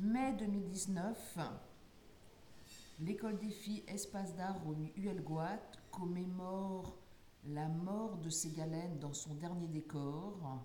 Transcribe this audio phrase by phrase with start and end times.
[0.00, 1.38] Mai 2019,
[3.00, 6.96] l'école des filles Espace d'art au Huelgoat commémore
[7.44, 10.64] la mort de Ségalène dans son dernier décor.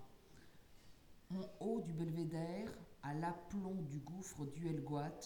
[1.30, 2.70] En haut du belvédère,
[3.02, 5.20] à l'aplomb du gouffre d'Huelgoat,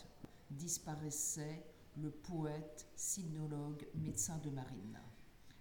[0.50, 1.64] disparaissait
[1.96, 4.98] le poète, sinologue, médecin de marine.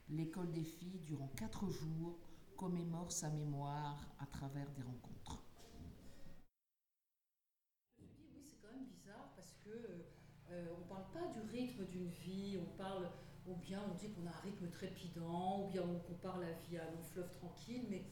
[0.09, 2.17] L'école des filles, durant quatre jours,
[2.57, 5.43] commémore sa mémoire à travers des rencontres.
[7.97, 10.03] Je me suis dit, oui, c'est quand même bizarre parce que euh,
[10.75, 13.09] on ne parle pas du rythme d'une vie, on parle,
[13.47, 16.77] ou bien on dit qu'on a un rythme trépidant, ou bien on compare la vie
[16.77, 18.03] à un long fleuve tranquille, mais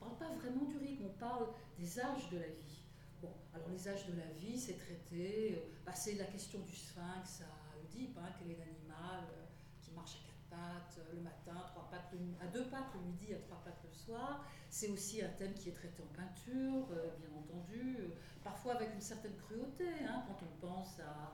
[0.00, 2.82] on ne parle pas vraiment du rythme, on parle des âges de la vie.
[3.22, 6.74] Bon, alors les âges de la vie, c'est traité, euh, bah, c'est la question du
[6.74, 9.44] sphinx à Oedipe, hein, quel est l'animal euh,
[9.80, 13.38] qui marche à quatre pattes le matin, trois pattes à deux pattes le midi, à
[13.38, 14.44] trois pattes le soir.
[14.68, 16.86] C'est aussi un thème qui est traité en peinture,
[17.18, 21.32] bien entendu, parfois avec une certaine cruauté, hein, quand on pense à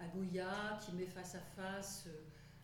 [0.00, 2.08] à Goya qui met face à face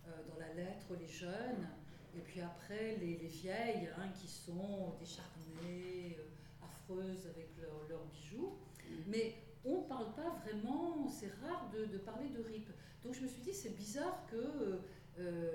[0.09, 1.69] euh, dans la lettre les jeunes,
[2.17, 7.49] et puis après les, vieilles hein, qui sont décharnées, euh, affreuses avec
[7.89, 8.57] leurs bijoux.
[8.81, 8.95] Mm.
[9.07, 9.35] Mais
[9.65, 12.71] on ne parle pas vraiment, c'est rare de, parler de RIP.
[13.05, 14.81] Donc je me suis dit, c'est bizarre que
[15.19, 15.53] euh,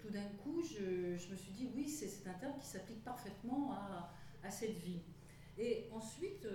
[0.00, 4.12] tout d'un coup, je, me suis dit, oui, c'est un terme qui s'applique parfaitement à,
[4.42, 5.00] à, cette vie.
[5.56, 6.46] Et ensuite,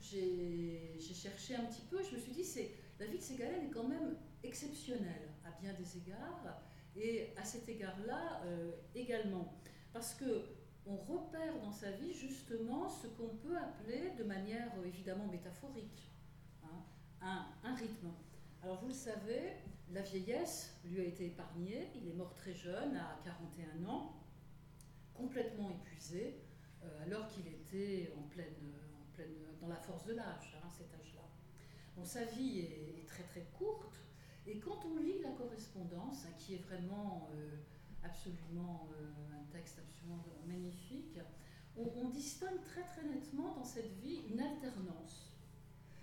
[0.00, 3.70] j'ai cherché un petit peu, je me suis dit, c'est la vie de Ségalène est
[3.70, 6.62] quand même exceptionnelle à bien des égards,
[6.96, 9.52] et à cet égard-là euh, également,
[9.92, 10.44] parce que
[10.86, 16.12] on repère dans sa vie justement ce qu'on peut appeler de manière évidemment métaphorique
[17.22, 18.10] hein, un, rythme.
[18.62, 19.54] Alors vous le savez,
[19.90, 24.14] la vieillesse lui a été épargnée, il est mort très jeune, à 41 ans,
[25.14, 26.42] complètement épuisé,
[26.82, 28.54] euh, alors qu'il était en pleine,
[29.60, 31.22] dans la force de l'âge, hein, cet âge-là.
[32.02, 33.94] Sa vie est, très très courte,
[34.46, 37.56] et quand on lit la correspondance, hein, qui est vraiment euh,
[38.02, 41.18] absolument euh, un texte absolument magnifique,
[41.76, 45.32] on, distingue très très nettement dans cette vie une alternance.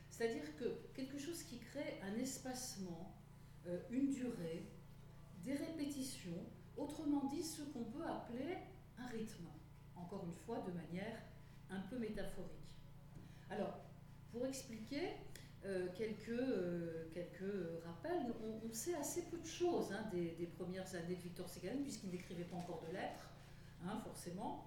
[0.09, 3.15] C'est-à-dire que quelque chose qui crée un espacement,
[3.67, 4.65] euh, une durée,
[5.45, 6.45] des répétitions,
[6.77, 8.57] autrement dit ce qu'on peut appeler
[8.97, 9.47] un rythme,
[9.95, 11.21] encore une fois de manière
[11.69, 12.51] un peu métaphorique.
[13.49, 13.79] Alors,
[14.31, 15.11] pour expliquer
[15.63, 18.33] euh, quelques, euh, quelques rappels,
[18.65, 22.45] on, sait assez peu de choses hein, des, premières années de Victor Ségalène, puisqu'il n'écrivait
[22.45, 23.29] pas encore de lettres,
[23.85, 24.65] hein, forcément.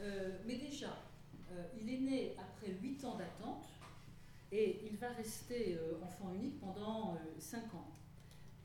[0.00, 0.98] Euh, mais déjà,
[1.80, 3.68] il est né après 8 ans d'attente
[4.50, 7.92] et il va rester enfant unique pendant 5 ans.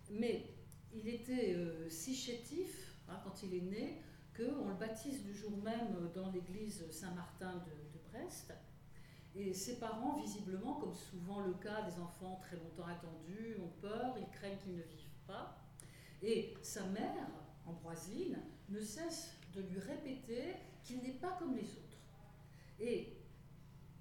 [0.10, 0.46] Mais
[0.92, 1.56] il était
[1.88, 4.02] si chétif hein, quand il est né
[4.36, 8.54] qu'on le baptise du jour même dans l'église Saint-Martin de, de Brest.
[9.36, 14.16] Et ses parents, visiblement, comme souvent le cas des enfants très longtemps attendus, ont peur,
[14.18, 15.58] ils craignent qu'ils ne vivent pas.
[16.22, 17.28] Et sa mère,
[17.66, 21.98] Ambroisine, ne cesse de lui répéter qu'il n'est pas comme les autres.
[22.80, 23.14] Et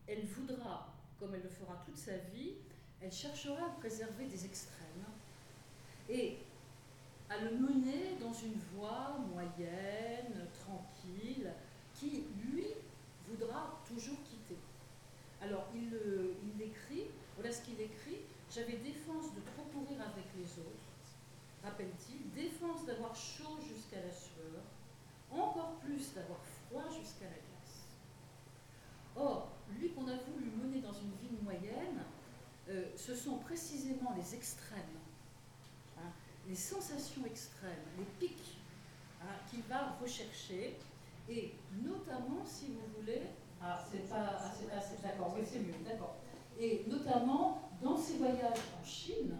[0.06, 2.54] elle voudra, comme elle le fera toute sa vie,
[3.00, 5.04] elle cherchera à préserver des extrêmes
[6.08, 6.38] et
[7.28, 11.52] à le mener dans une voie moyenne, tranquille,
[11.94, 12.66] qui, lui,
[13.26, 14.16] voudra toujours.
[15.48, 18.18] Alors, il, écrit, voilà ce qu'il écrit.
[18.54, 20.92] J'avais défense de trop courir avec les autres,
[21.64, 24.60] rappelle-t-il, défense d'avoir chaud jusqu'à la sueur,
[25.30, 27.86] encore plus d'avoir froid jusqu'à la glace.
[29.16, 32.02] Or, lui qu'on a voulu mener dans une vie moyenne,
[32.68, 34.98] euh, ce sont précisément les extrêmes,
[35.96, 36.12] hein,
[36.46, 38.58] les sensations extrêmes, les pics
[39.22, 40.76] hein, qu'il va rechercher,
[41.30, 43.22] et notamment, si vous voulez,
[43.62, 44.38] ah, c'est pas.
[44.40, 46.16] Ah, c'est, d'accord, oui, c'est mieux, d'accord.
[46.58, 49.36] Et notamment dans ses voyages en Chine,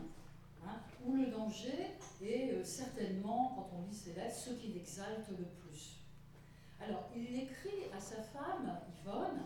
[0.66, 5.28] hein, où le danger est euh, certainement, quand on lit ses lettres, ce qui l'exalte
[5.30, 5.96] le plus.
[6.80, 9.42] Alors, il écrit à sa femme, Yvonne,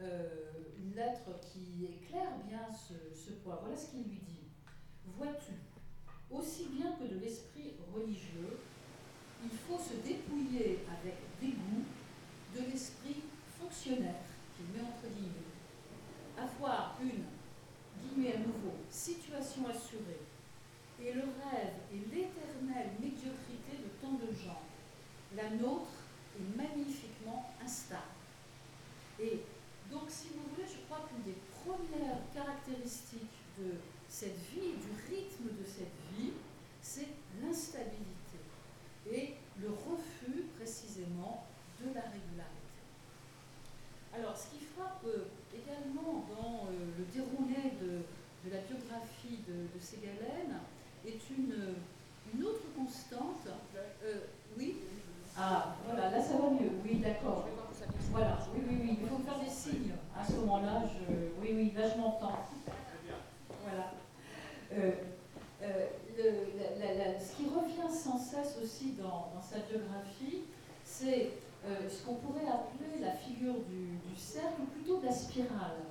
[0.00, 3.58] euh, une lettre qui éclaire bien ce, ce point.
[3.60, 4.48] Voilà ce qu'il lui dit.
[5.16, 5.52] Vois-tu,
[6.30, 8.58] aussi bien que de l'esprit religieux,
[9.42, 11.84] il faut se dépouiller avec dégoût
[12.54, 13.22] de l'esprit
[13.82, 15.46] qu'il met entre guillemets,
[16.36, 17.24] avoir une,
[18.02, 20.20] guillemets à nouveau, situation assurée,
[21.02, 24.62] et le rêve et l'éternelle médiocrité de tant de gens,
[25.36, 25.92] la nôtre
[26.38, 28.16] est magnifiquement instable.
[29.20, 29.40] Et
[29.90, 33.20] donc, si vous voulez, je crois qu'une des premières caractéristiques
[33.58, 33.74] de
[34.08, 36.32] cette vie, du rythme de cette vie,
[36.80, 37.08] c'est
[37.42, 38.06] l'instabilité
[39.10, 41.46] et le refus précisément
[41.80, 42.66] de la régularité.
[44.14, 48.04] Alors, ce qui frappe euh, également dans euh, le déroulé de,
[48.50, 50.60] la photographie de, de Ségalène
[51.04, 53.48] est une, autre constante.
[54.04, 54.18] Euh,
[54.58, 54.76] oui?
[55.36, 56.70] Ah, voilà, là ça va mieux.
[56.84, 57.48] Oui, d'accord.
[58.10, 58.98] Voilà, oui, oui, oui.
[59.00, 59.92] Il faut faire des signes.
[60.16, 61.14] À ce moment-là, je...
[61.40, 62.46] oui, oui, là je m'entends.
[63.62, 63.92] Voilà.
[64.72, 64.92] Euh,
[65.62, 65.86] euh,
[67.18, 70.44] ce qui revient sans cesse aussi dans, sa biographie,
[70.84, 71.30] c'est
[71.64, 75.82] ce qu'on pourrait appeler la figure du, du, cercle, ou plutôt de la spirale,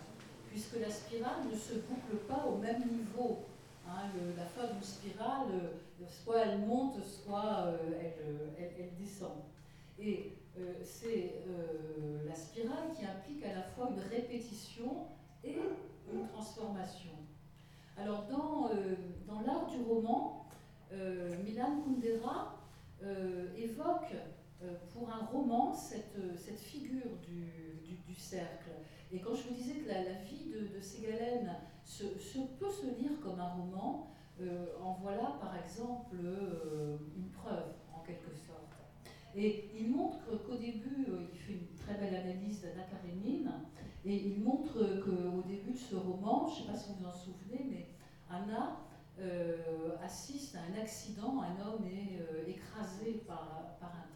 [0.55, 3.39] puisque la spirale ne se boucle pas au même niveau.
[3.85, 4.07] Hein,
[4.37, 7.77] la fin d'une spirale, euh, soit elle monte, soit euh,
[8.57, 9.33] elle, elle, descend.
[9.99, 10.31] Et
[10.83, 11.33] c'est
[12.25, 15.07] la spirale qui implique à la fois une répétition
[15.43, 15.57] et
[16.13, 17.11] une transformation.
[17.97, 18.69] Alors dans,
[19.27, 20.45] dans l'art du roman,
[21.43, 22.55] Milan Kundera
[23.57, 24.34] évoque euh,
[24.93, 27.51] pour un roman cette, euh, cette figure du,
[28.07, 28.71] du, cercle.
[29.11, 31.53] Et quand je vous disais que la, vie de, de Ségalène
[31.83, 32.05] se,
[32.57, 34.09] peut se lire comme un roman,
[34.41, 38.61] euh, en voilà par exemple une preuve en quelque sorte.
[39.35, 43.51] Et il montre qu'au début, il fait une très belle analyse d'Anna Karenine,
[44.05, 47.05] et il montre qu'au début de ce roman, je ne sais pas si vous vous
[47.05, 47.87] en souvenez, mais
[48.29, 48.79] Anna
[50.01, 54.14] assiste à un accident, un homme est écrasé par, par un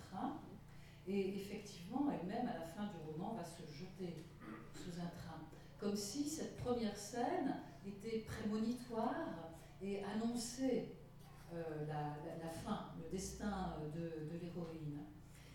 [1.09, 4.25] et effectivement, elle-même, à la fin du roman, va se jeter
[4.75, 5.41] sous un train.
[5.79, 9.49] Comme si cette première scène était prémonitoire
[9.81, 10.89] et annonçait
[11.51, 14.99] euh, la, fin, le destin de, l'héroïne.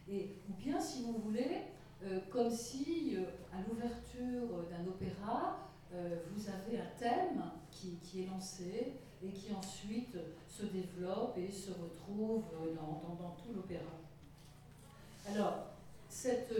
[0.08, 1.62] Et, ou bien, si vous voulez,
[2.02, 3.22] euh, comme si, euh,
[3.52, 5.60] à l'ouverture d'un opéra,
[6.32, 10.18] vous avez un thème qui, est lancé et qui ensuite
[10.48, 12.42] se développe et se retrouve
[12.76, 14.03] dans tout l'opéra.
[15.26, 15.70] Alors,
[16.08, 16.52] cette,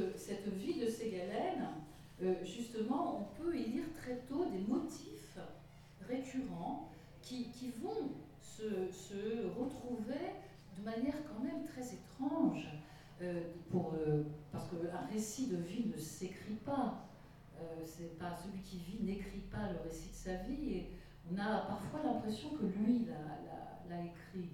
[0.56, 1.68] vie de Ségalène,
[2.22, 5.38] euh, justement, on peut y lire très tôt des motifs
[6.08, 6.90] récurrents
[7.20, 7.50] qui,
[7.82, 10.32] vont se, se, retrouver
[10.78, 12.68] de manière quand même très étrange,
[13.22, 13.40] euh,
[13.70, 17.06] pour, euh, parce qu'un récit de vie ne s'écrit pas.
[17.84, 20.90] c'est pas celui qui vit n'écrit pas le récit de sa vie et
[21.30, 23.06] on a parfois l'impression que lui
[23.88, 24.50] l'a écrit.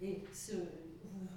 [0.00, 0.52] Et ce,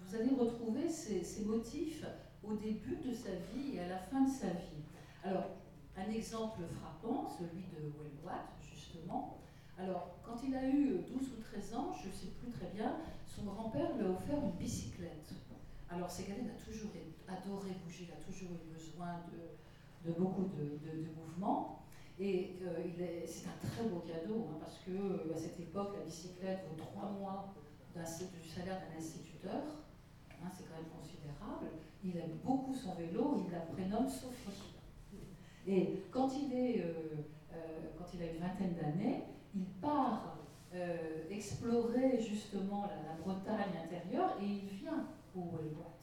[0.08, 2.06] vous, allez retrouver ces, motifs
[2.44, 4.84] au début de sa vie et à la fin de sa vie.
[5.24, 5.50] Alors,
[5.98, 9.38] un exemple frappant, celui de Wellwatt, justement.
[9.78, 12.98] Alors, quand il a eu 12 ou 13 ans, je ne sais plus très bien,
[13.26, 15.34] son grand-père lui a offert une bicyclette.
[15.90, 16.92] Alors, Ségalène a toujours
[17.28, 19.22] adoré bouger, il a toujours eu besoin
[20.06, 21.84] de, beaucoup de, mouvements.
[22.20, 22.84] Et euh,
[23.28, 26.84] c'est un très beau cadeau, hein, parce que euh, à cette époque, la bicyclette vaut
[26.84, 27.54] trois mois
[27.98, 29.62] du salaire d'un instituteur,
[30.44, 31.68] hein, c'est quand même considérable.
[32.04, 34.78] Il aime beaucoup son vélo, il la prénomme Sophie.
[35.68, 36.94] Et quand il, euh,
[37.54, 39.24] euh, a une vingtaine d'années,
[39.54, 40.38] il part
[40.74, 45.06] euh, explorer justement la, Bretagne intérieure et il vient
[45.36, 45.98] au Wellboat.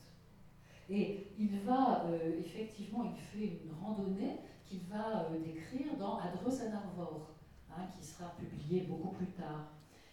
[0.91, 2.05] Et il va,
[2.39, 6.61] effectivement, il fait une randonnée qu'il va décrire dans Adros
[7.71, 9.71] hein, qui sera publié beaucoup plus tard.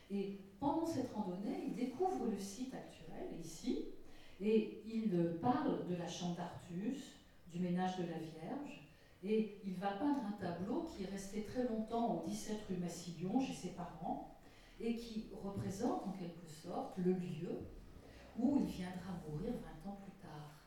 [0.09, 3.87] Et pendant cette randonnée, il découvre le site actuel, ici,
[4.41, 7.13] et il parle de la chambre d'Artus,
[7.51, 8.81] du ménage de la Vierge,
[9.23, 13.39] et il va peindre un tableau qui est resté très longtemps au 17 rue Massillon,
[13.39, 14.35] chez ses parents,
[14.79, 17.59] et qui représente en quelque sorte le lieu
[18.39, 19.53] où il viendra mourir
[19.85, 20.63] 20 ans plus tard.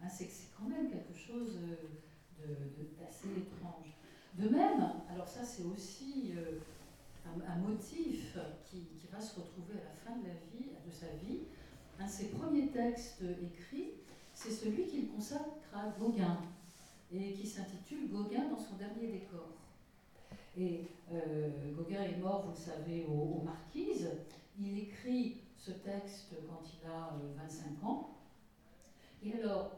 [0.00, 1.58] Hein, c'est quand même quelque chose
[2.98, 3.94] d'assez étrange.
[4.34, 6.60] De même, alors ça c'est aussi euh,
[7.46, 11.40] un, motif qui, va se retrouver à la fin de, de sa vie.
[12.00, 13.92] Un de ses premiers textes écrits,
[14.32, 16.38] c'est celui qu'il consacre à Gauguin
[17.12, 19.48] et qui s'intitule Gauguin dans son dernier décor.
[20.56, 24.08] Et euh, Gauguin est mort, vous le savez, aux, Marquises.
[24.58, 28.16] Il écrit ce texte quand il a 25 euh, ans.
[29.22, 29.72] Et alors,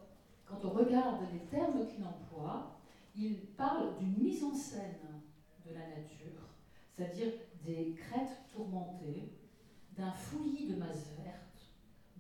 [0.47, 2.79] quand on regarde les termes qu'il emploie,
[3.17, 5.23] il parle d'une mise en scène
[5.67, 6.43] de la nature
[7.03, 7.33] c'est-à-dire
[7.65, 9.33] des crêtes tourmentées,
[9.97, 11.52] d'un fouillis de masse verte,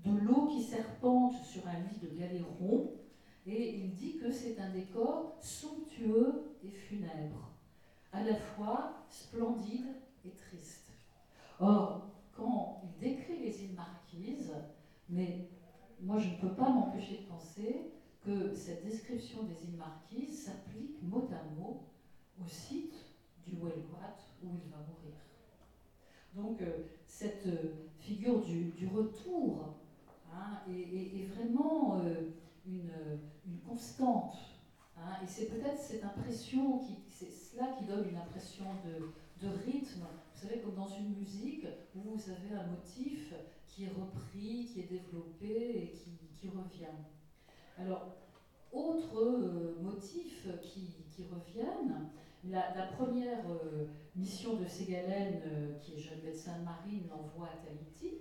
[0.05, 2.91] de l'eau qui serpente sur un lit de galéron,
[3.47, 7.51] et il dit que c'est un décor somptueux et funèbre,
[8.13, 9.87] à la fois splendide
[10.25, 10.91] et triste.
[11.59, 14.53] Or, quand il décrit les îles Marquises,
[15.09, 15.49] mais
[16.01, 17.93] moi je ne peux pas m'empêcher de penser
[18.25, 21.83] que cette description des îles Marquises s'applique mot à mot
[22.41, 22.95] au site
[23.45, 25.17] du Wellquat où il va mourir.
[26.35, 29.75] Donc euh, cette euh, figure du, retour
[30.33, 32.29] hein, est, vraiment euh,
[32.67, 32.91] une,
[33.67, 34.37] constante.
[34.97, 40.03] Hein, et c'est peut-être cette impression, qui, c'est cela qui donne une impression de, rythme.
[40.35, 43.35] Vous savez, comme dans une musique où vous avez un motif
[43.67, 45.93] qui est repris, qui est développé et
[46.39, 46.95] qui, revient.
[47.79, 48.17] Alors,
[48.73, 52.09] autres euh, motifs qui, reviennent,
[52.45, 53.87] la, première euh,
[54.17, 58.19] mission de Ségalen, euh, qui est jeune médecin de marine, l'envoie à Tahiti,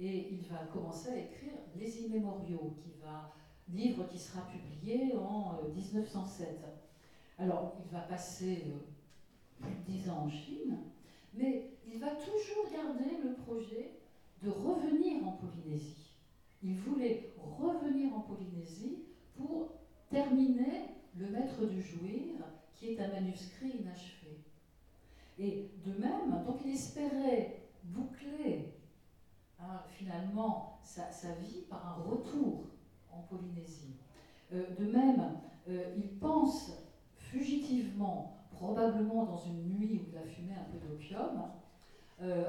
[0.00, 3.32] et il va commencer à écrire Les Immémoriaux, qui va,
[3.68, 6.60] livre qui sera publié en 1907.
[7.38, 8.64] Alors, il va passer
[9.60, 10.78] plus de dix ans en Chine,
[11.34, 13.98] mais il va toujours garder le projet
[14.42, 16.12] de revenir en Polynésie.
[16.62, 19.04] Il voulait revenir en Polynésie
[19.36, 19.72] pour
[20.10, 22.34] terminer Le Maître du Jouir,
[22.74, 24.38] qui est un manuscrit inachevé.
[25.38, 28.77] Et de même, donc il espérait boucler
[29.60, 32.64] hein, finalement sa, vie par un retour
[33.10, 33.96] en Polynésie.
[34.52, 35.38] Euh, de même,
[35.68, 36.72] euh, il pense
[37.14, 41.42] fugitivement, probablement dans une nuit où il a fumé un peu d'opium,
[42.22, 42.48] euh,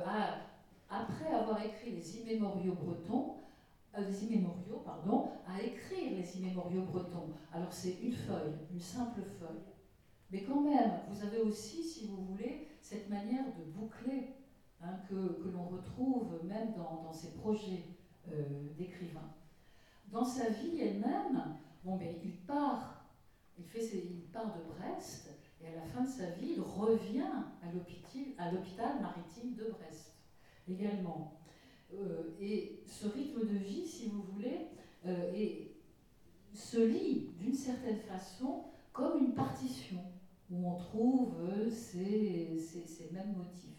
[0.89, 3.35] après avoir écrit les immémoriaux bretons,
[3.97, 7.33] les immémoriaux, pardon, à écrire les immémoriaux bretons.
[7.51, 9.61] Alors c'est une feuille, une simple feuille.
[10.31, 14.35] Mais quand même, vous avez aussi, si vous voulez, cette manière de boucler
[14.81, 17.83] hein, que, l'on retrouve même dans, ses projets
[18.31, 18.43] euh,
[18.77, 19.33] d'écrivain.
[20.11, 23.05] Dans sa vie elle-même, bon, mais il part,
[23.57, 25.29] il, part de Brest,
[25.61, 27.31] et à la fin de sa vie, il revient
[27.61, 30.13] à l'hôpital maritime de Brest
[30.67, 31.39] également.
[31.93, 34.67] Euh, et ce rythme de vie, si vous voulez,
[35.05, 35.31] euh,
[36.53, 40.01] se lit d'une certaine façon comme une partition
[40.51, 41.35] où on trouve
[41.71, 42.59] ces,
[43.11, 43.78] mêmes motifs.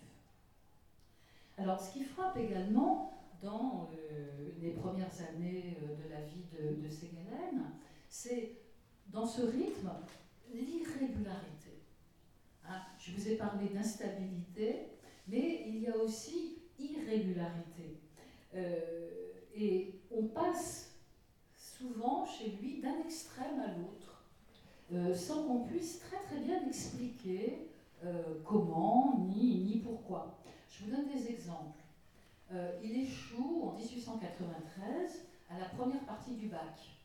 [1.61, 3.12] Alors, ce qui frappe également
[3.43, 3.90] dans
[4.61, 6.88] les premières années de la vie de, de
[8.09, 8.57] c'est
[9.09, 9.90] dans ce rythme
[10.52, 11.83] l'irrégularité.
[12.67, 14.88] Hein, je vous ai parlé d'instabilité,
[15.29, 18.00] mais il y a aussi irrégularité.
[18.55, 20.95] Euh, et on passe
[21.55, 24.25] souvent chez lui d'un extrême à l'autre,
[24.93, 27.69] euh, sans qu'on puisse très très bien expliquer
[28.05, 30.39] euh, comment ni, ni pourquoi.
[30.80, 31.82] Je vous donne des exemples.
[32.82, 36.99] il échoue en 1893 à la première partie du bac,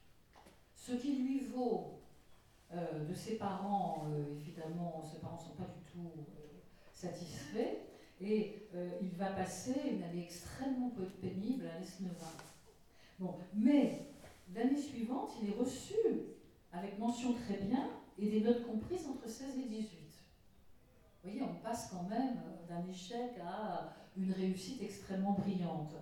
[0.75, 1.99] ce qui lui vaut
[2.73, 4.07] de ses parents,
[4.39, 6.11] évidemment, ses parents ne sont pas du tout
[6.93, 7.85] satisfaits,
[8.21, 10.91] et euh, il va passer une année extrêmement
[11.21, 12.31] pénible à l'ESNEVA.
[13.19, 14.07] Bon, mais
[14.53, 15.95] l'année suivante, il est reçu
[16.71, 20.04] avec mention très bien et des notes comprises entre 16 et 18.
[21.25, 22.37] Vous voyez, on passe quand même
[22.69, 25.95] d'un échec à une réussite extrêmement brillante.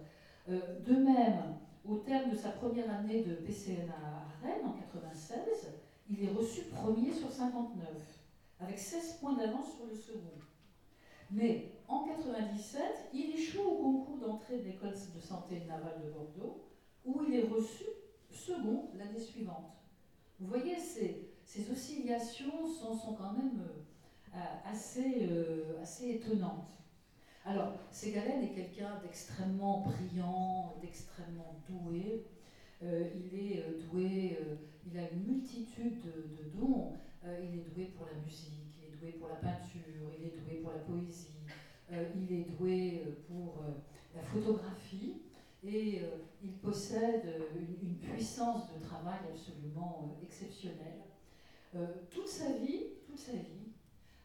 [0.50, 5.40] Euh, de même, au terme de sa première année de PCN à Rennes en 96,
[6.10, 7.88] il est reçu premier sur 59,
[8.60, 10.42] avec 16 points d'avance sur le second.
[11.32, 12.82] Mais en 97,
[13.14, 16.66] il échoue au concours d'entrée de l'école de santé navale de Bordeaux,
[17.06, 17.86] où il est reçu
[18.30, 19.72] second l'année suivante.
[20.38, 23.83] Vous voyez, ces, oscillations sont, sont, quand même euh,
[24.66, 26.72] assez, euh, assez étonnantes.
[27.46, 32.26] Alors, Ségalen est quelqu'un d'extrêmement brillant, d'extrêmement doué.
[32.82, 34.38] Euh, il est doué,
[34.86, 36.94] il a une multitude de, dons.
[37.26, 39.82] il est doué pour la musique, il est doué pour la peinture,
[40.20, 41.34] il est doué pour la poésie,
[41.92, 43.72] euh, il est doué euh, pour euh,
[44.16, 45.22] la photographie
[45.66, 46.02] et
[46.44, 47.24] il possède
[47.56, 51.04] une, puissance de travail absolument exceptionnelle.
[52.12, 53.63] toute sa vie, toute sa vie,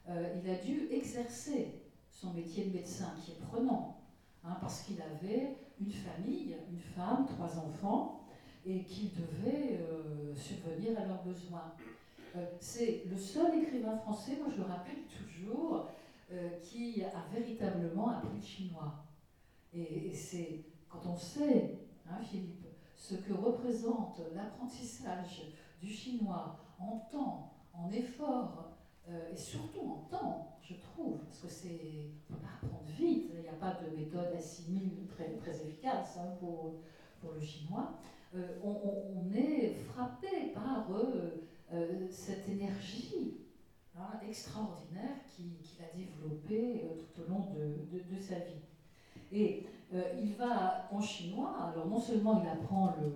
[0.09, 4.01] il a dû exercer son métier de médecin qui est prenant,
[4.45, 8.27] hein, parce qu'il avait une famille, une femme, trois enfants,
[8.67, 9.81] et qu'il devait
[10.35, 11.75] subvenir à leurs besoins.
[12.61, 15.89] c'est le seul écrivain français, moi je le rappelle toujours,
[16.31, 19.03] euh, qui a véritablement appris le chinois.
[19.73, 25.47] Et, c'est quand on sait, hein, Philippe, ce que représente l'apprentissage
[25.81, 28.77] du chinois en temps, en effort,
[29.11, 33.31] euh, et surtout en temps, je trouve, parce que c'est, on peut pas apprendre vite,
[33.35, 36.75] il n'y a pas de méthode assimile très, très efficace hein, pour,
[37.21, 37.95] pour le chinois.
[38.37, 40.87] Euh, on, est frappé par
[42.11, 43.39] cette énergie
[44.01, 45.51] Hein, extraordinaire qu'il
[45.83, 48.63] a développé euh, tout au long de, sa vie.
[49.33, 53.13] Et euh, il va en chinois, alors non seulement il apprend le,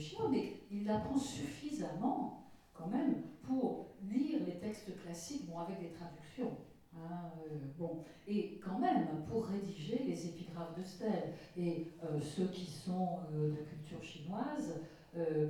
[0.00, 2.49] chinois, mais il l'apprend suffisamment
[2.80, 6.56] quand même pour lire les textes classiques, bon, avec des traductions.
[6.96, 11.34] Hein, euh, bon, et quand même pour rédiger les épigraphes de stèles.
[11.56, 11.88] Et
[12.22, 14.74] ceux qui sont de culture chinoise,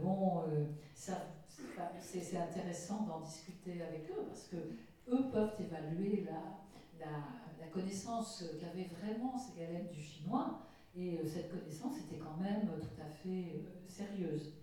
[0.03, 0.45] bon,
[0.95, 1.15] ça
[2.01, 4.57] c'est intéressant d'en discuter avec eux parce que
[5.09, 6.37] eux peuvent évaluer la,
[7.73, 10.59] connaissance qu'avaient vraiment ces Galènes du chinois,
[10.97, 14.55] et cette connaissance était quand même tout à fait sérieuse.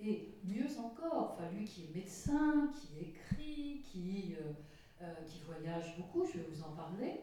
[0.00, 4.34] Et mieux encore, enfin, lui qui est médecin, qui écrit, qui,
[5.26, 7.20] qui voyage beaucoup, je vais vous en parler,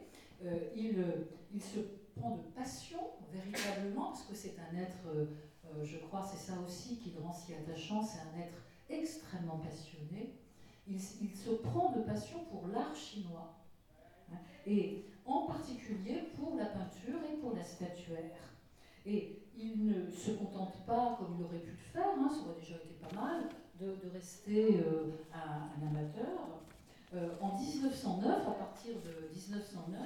[0.75, 1.03] il,
[1.53, 1.79] il se
[2.15, 2.99] prend de passion
[3.31, 5.27] véritablement, parce que c'est un être,
[5.83, 8.57] je crois, c'est ça aussi qui le rend si attachant, c'est un être
[8.89, 10.35] extrêmement passionné.
[10.87, 13.55] Il, se prend de passion pour l'art chinois,
[14.31, 18.37] hein, et en particulier pour la peinture et pour la statuaire.
[19.05, 22.59] Et il ne se contente pas, comme il aurait pu le faire, hein, ça aurait
[22.59, 23.49] déjà été pas mal,
[23.83, 26.61] de, rester euh, un, amateur.
[27.13, 30.01] Euh, en 1909, à partir de 1909,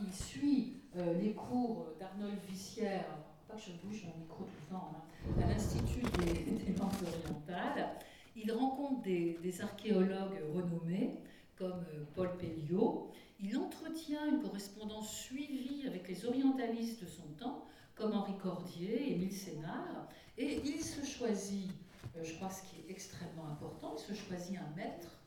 [0.00, 3.06] il suit euh, les cours d'Arnold Vissière,
[3.48, 6.32] pas que je bouge mon micro tout le temps, hein, à l'Institut des,
[6.72, 7.96] des langues orientales,
[8.36, 11.14] il rencontre des, archéologues renommés
[11.56, 13.10] comme euh, Paul Pelliot.
[13.40, 19.32] Il entretient une correspondance suivie avec les orientalistes de son temps, comme Henri Cordier, Émile
[19.32, 21.74] Sénard, et il se choisit, euh,
[22.22, 25.18] je crois ce qui est extrêmement important, il se choisit un maître,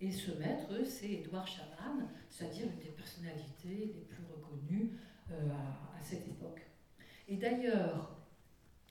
[0.00, 4.98] et ce maître, c'est Édouard Chavannes, c'est-à-dire une des personnalités les plus reconnues
[5.30, 6.60] euh, à, cette époque.
[7.28, 8.10] Et d'ailleurs,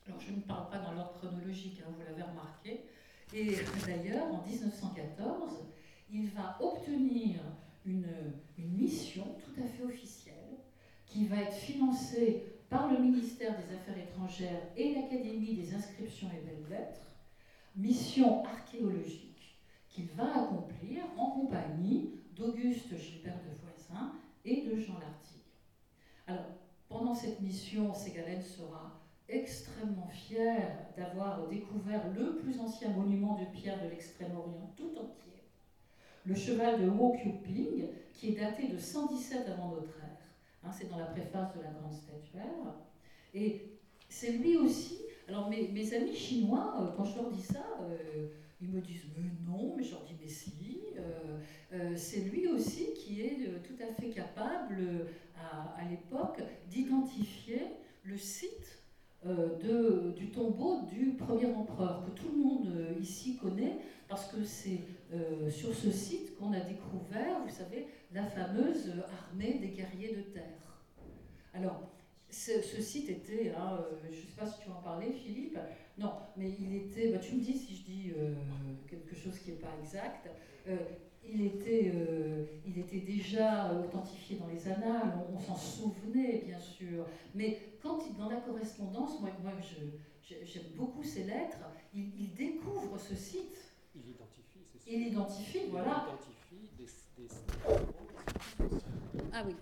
[0.07, 2.85] alors je ne parle pas dans l'ordre chronologique, hein, vous l'avez remarqué,
[3.33, 5.65] et d'ailleurs, en 1914,
[6.11, 7.39] il va obtenir
[7.85, 8.07] une,
[8.57, 10.57] mission tout à fait officielle
[11.05, 16.45] qui va être financée par le ministère des Affaires étrangères et l'Académie des inscriptions et
[16.45, 17.12] belles-lettres,
[17.75, 19.57] mission archéologique
[19.89, 24.13] qu'il va accomplir en compagnie d'Auguste Gilbert de Voisin
[24.45, 25.41] et de Jean Lartigue.
[26.27, 26.45] Alors,
[26.89, 28.99] pendant cette mission, Ségalène sera
[29.29, 35.43] extrêmement fier d'avoir découvert le plus ancien monument de pierre de l'Extrême-Orient tout entier,
[36.25, 36.89] le cheval de
[37.43, 40.13] Ping, qui est daté de 117 avant notre ère.
[40.63, 42.75] Hein, c'est dans la préface de la grande statuaire.
[43.33, 44.99] Et c'est lui aussi.
[45.27, 48.27] Alors, mes, amis chinois, euh, quand je leur dis ça, euh,
[48.61, 50.51] ils me disent mais non, mais je leur dis mais si.
[50.97, 57.61] Euh, c'est lui aussi qui est tout à fait capable, à, l'époque, d'identifier
[58.03, 58.79] le site
[59.25, 64.81] du tombeau du premier empereur, que tout le monde ici connaît, parce que c'est
[65.49, 70.83] sur ce site qu'on a découvert, vous savez, la fameuse armée des guerriers de terre.
[71.55, 71.92] Alors,
[72.33, 75.57] ce, site était, hein, je ne sais pas si tu en parlais, Philippe,
[75.97, 78.13] non, mais il était, bah, tu me dis si je dis
[78.89, 80.27] quelque chose qui n'est pas exact,
[81.25, 87.05] il était, euh, il était déjà authentifié dans les annales, on, s'en souvenait bien sûr,
[87.33, 89.51] mais quand dans la correspondance, moi, moi
[90.21, 91.57] j'aime beaucoup ces lettres,
[91.93, 93.57] il, découvre ce site.
[93.95, 94.91] Il identifie, c'est.
[94.91, 96.07] Il identifie, voilà.
[96.51, 97.29] Il identifie des, des,
[99.31, 99.55] Ah oui.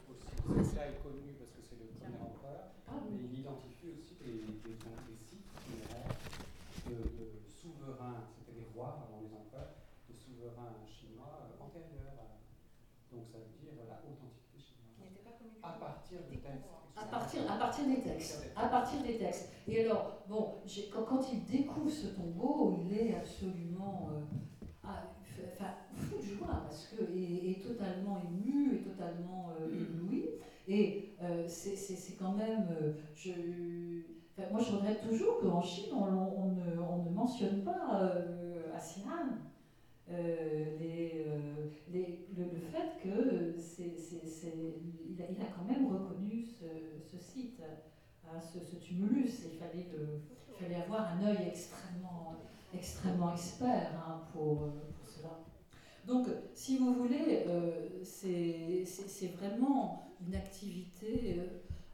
[0.49, 2.71] Aussi, ça est connu parce que c'est le premier empereur,
[3.11, 5.45] mais il identifie aussi des, des, des sites
[6.87, 9.75] de, de souverains, c'était des rois avant les empereurs,
[10.09, 10.71] de souverains
[13.11, 15.11] donc ça veut dire la authenticité chinoise.
[15.61, 16.71] À partir des textes.
[16.95, 18.51] À partir, des textes.
[18.55, 19.49] À partir des textes.
[19.67, 20.55] Et alors, bon,
[20.93, 24.21] quand, quand, il découvre ce tombeau, il est absolument euh,
[24.83, 25.03] ah,
[25.55, 30.25] enfin, fou de joie parce que est, totalement ému et totalement euh, ébloui.
[30.67, 32.67] Et euh, c'est quand même,
[33.15, 33.31] je,
[34.51, 39.37] moi je regrette toujours qu'en Chine on, on, ne, on, ne, mentionne pas euh, Asian.
[40.11, 43.95] Euh, euh, les, le, fait que c'est,
[45.09, 46.65] il, a, il, a, quand même reconnu ce,
[47.09, 47.61] ce site,
[48.25, 49.41] hein, ce, ce, tumulus.
[49.51, 50.21] Il fallait, le,
[50.59, 52.35] fallait avoir un œil extrêmement,
[52.73, 55.39] extrêmement expert hein, pour, pour, cela.
[56.05, 61.39] Donc, si vous voulez, euh, c'est, vraiment une activité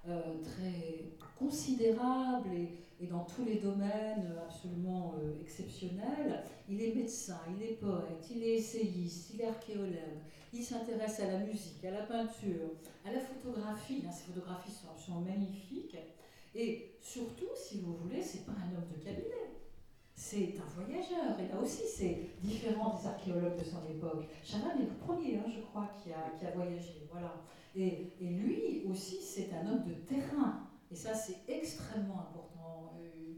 [0.07, 6.43] euh, très considérable et, et, dans tous les domaines absolument euh, exceptionnels.
[6.69, 10.19] Il est médecin, il est poète, il est essayiste, il est archéologue,
[10.53, 12.71] il s'intéresse à la musique, à la peinture,
[13.05, 14.03] à la photographie.
[14.05, 15.97] Hein, ces photographies sont absolument magnifiques.
[16.55, 19.47] Et surtout, si vous voulez, c'est pas un homme de cabinet.
[20.15, 24.25] C'est un voyageur, et là aussi c'est différent des archéologues de son époque.
[24.43, 27.07] Chaman est le premier, hein, je crois, qui a, qui a voyagé.
[27.11, 27.35] Voilà.
[27.75, 30.67] Et, lui aussi, c'est un homme de terrain.
[30.91, 32.46] Et ça, c'est extrêmement important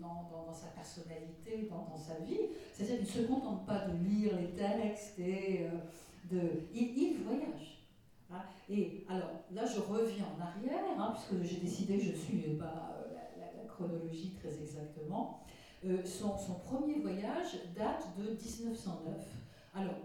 [0.09, 2.49] euh, dans, sa personnalité, dans, sa vie.
[2.73, 5.69] C'est-à-dire qu'il ne se contente pas de lire les textes et euh,
[6.31, 6.67] de.
[6.73, 7.85] Il, voyage.
[8.31, 8.41] Hein.
[8.69, 12.37] Et alors, là, je reviens en arrière, hein, puisque j'ai décidé que je ne suis
[12.57, 15.43] pas euh, la, chronologie très exactement.
[16.03, 19.15] son, son, premier voyage date de 1909.
[19.73, 19.95] Alors,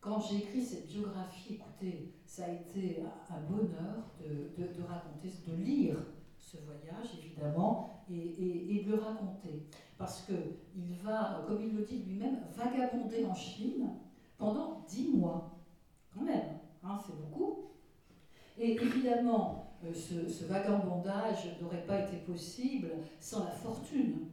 [0.00, 5.96] quand j'ai écrit cette biographie, écoutez, ça a été un bonheur de, raconter, de lire
[6.52, 9.66] ce voyage, évidemment, et, de le raconter.
[9.96, 13.88] Parce qu'il va, comme il le dit lui-même, vagabonder en Chine
[14.36, 15.58] pendant dix mois.
[16.12, 17.70] Quand même, hein, c'est beaucoup.
[18.58, 24.28] Et évidemment, euh, ce, vagabondage n'aurait pas été possible sans la fortune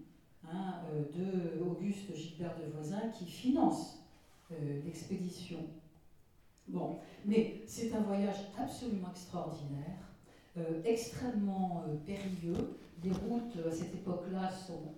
[0.46, 4.04] hein, euh, de Auguste Gilbert de Voisin qui finance
[4.52, 5.60] euh, l'expédition.
[6.68, 10.09] Bon, mais c'est un voyage absolument extraordinaire,
[10.86, 12.78] extrêmement euh, périlleux.
[13.04, 14.94] Les routes à cette époque-là sont,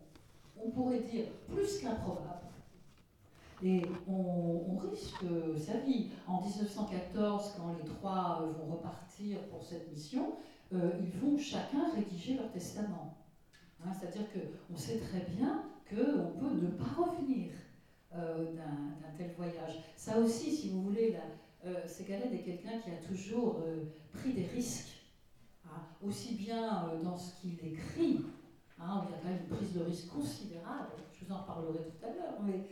[0.64, 2.40] on pourrait dire, plus qu'improbables.
[3.64, 5.24] Et on, risque
[5.60, 6.08] sa vie.
[6.28, 10.34] En 1914, quand les trois vont repartir pour cette mission,
[10.72, 13.16] ils vont chacun rédiger leur testament.
[13.86, 17.52] Hein, c'est-à-dire qu'on sait très bien qu'on peut ne pas revenir.
[18.14, 19.82] Euh, d'un tel voyage.
[19.96, 21.16] Ça aussi, si vous voulez,
[21.66, 24.90] euh, Ségalène est quelqu'un qui a toujours euh, pris des risques,
[25.72, 28.26] hein, aussi bien euh, dans ce qu'il écrit,
[28.80, 31.80] hein, il y a quand même une prise de risque considérable, je vous en parlerai
[31.80, 32.68] tout à l'heure, mais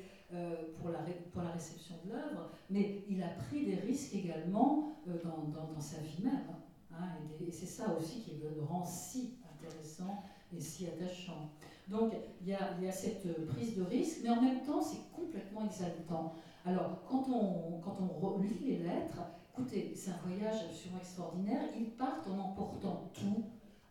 [0.79, 0.99] pour, la
[1.33, 5.97] pour la réception de l'œuvre, mais il a pris des risques également dans, dans, sa
[6.01, 6.55] vie même.
[6.93, 7.05] Hein,
[7.41, 10.23] et, c'est ça aussi qui le rend si intéressant
[10.55, 11.49] et si attachant.
[11.87, 16.35] Donc il y, a, cette prise de risque, mais en même temps c'est complètement exaltant.
[16.65, 21.91] Alors quand on, quand on lit les lettres, écoutez, c'est un voyage absolument extraordinaire, ils
[21.91, 23.43] partent en emportant tout,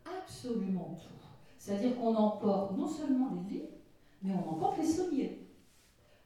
[0.05, 1.27] absolument tout.
[1.59, 3.73] C'est-à-dire qu'on emporte non seulement les livres,
[4.23, 5.45] mais on emporte les sauniers.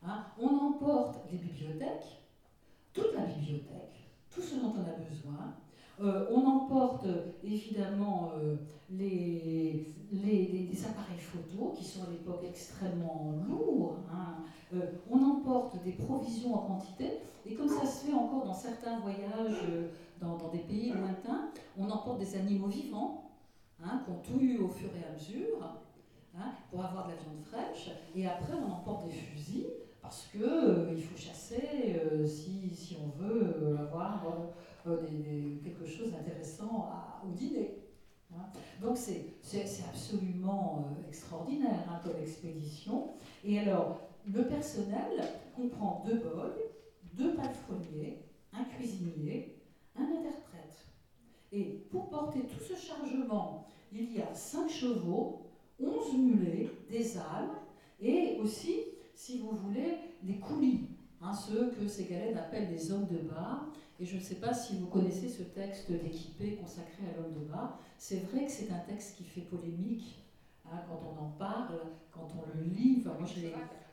[0.04, 0.24] Hein.
[0.40, 2.22] on emporte les bibliothèques,
[2.92, 5.54] toute la bibliothèque, tout ce dont on a besoin,
[6.00, 7.06] euh, on emporte
[7.44, 8.56] évidemment euh,
[8.90, 13.96] les, les, appareils photo qui sont à l'époque extrêmement lourds.
[14.12, 14.44] Hein.
[14.74, 17.20] Euh, on emporte des provisions en quantité.
[17.46, 19.64] Et comme ça se fait encore dans certains voyages
[20.20, 23.30] dans, des pays lointains, on emporte des animaux vivants
[23.82, 25.80] hein, qu'on tue au fur et à mesure
[26.36, 27.90] hein, pour avoir de la viande fraîche.
[28.14, 29.66] Et après, on emporte des fusils
[30.00, 34.22] parce qu'il faut chasser si, si, on veut avoir
[34.84, 36.90] quelque chose d'intéressant
[37.24, 37.81] au dîner.
[38.80, 43.10] Donc c'est absolument euh, extraordinaire hein, comme expédition.
[43.44, 45.22] Et alors, le personnel
[45.54, 46.56] comprend deux bols,
[47.14, 49.56] deux palefreniers, un cuisinier,
[49.96, 50.86] un interprète.
[51.52, 55.42] Et pour porter tout ce chargement, il y a cinq chevaux,
[55.80, 57.50] onze mulets, des ânes
[58.00, 58.80] et aussi,
[59.14, 60.88] si vous voulez, des coulis,
[61.22, 63.66] hein, ceux que ces galènes appellent les hommes de bar,
[64.00, 67.50] et je ne sais pas si vous connaissez ce texte d'équipé consacré à l'homme de
[67.50, 67.78] bas.
[67.98, 70.24] C'est vrai que c'est un texte qui fait polémique
[70.66, 71.78] hein, quand on en parle,
[72.10, 73.04] quand on le lit.
[73.04, 73.40] moi, je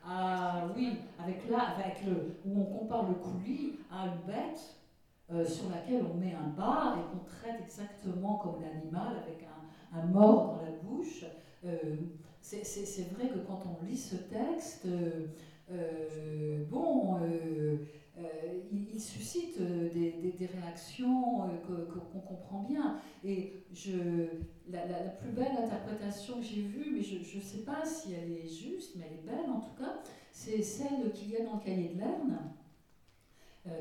[0.04, 4.76] ah oui, avec là, avec le où on compare le coulis à une bête
[5.30, 9.98] euh, sur laquelle on met un bar et qu'on traite exactement comme l'animal avec un,
[9.98, 11.24] un, mort dans la bouche.
[11.64, 11.96] Euh,
[12.40, 15.26] c'est vrai que quand on lit ce texte, euh,
[16.70, 17.18] bon
[18.20, 22.98] euh, il, suscite euh, des, réactions euh, qu'on comprend bien.
[23.24, 24.26] Et je,
[24.68, 24.80] la,
[25.20, 28.96] plus belle interprétation que j'ai vue, mais je ne sais pas si elle est juste,
[28.96, 30.02] mais elle est belle en tout cas,
[30.32, 32.38] c'est celle qu'il y a dans le cahier de Lerne,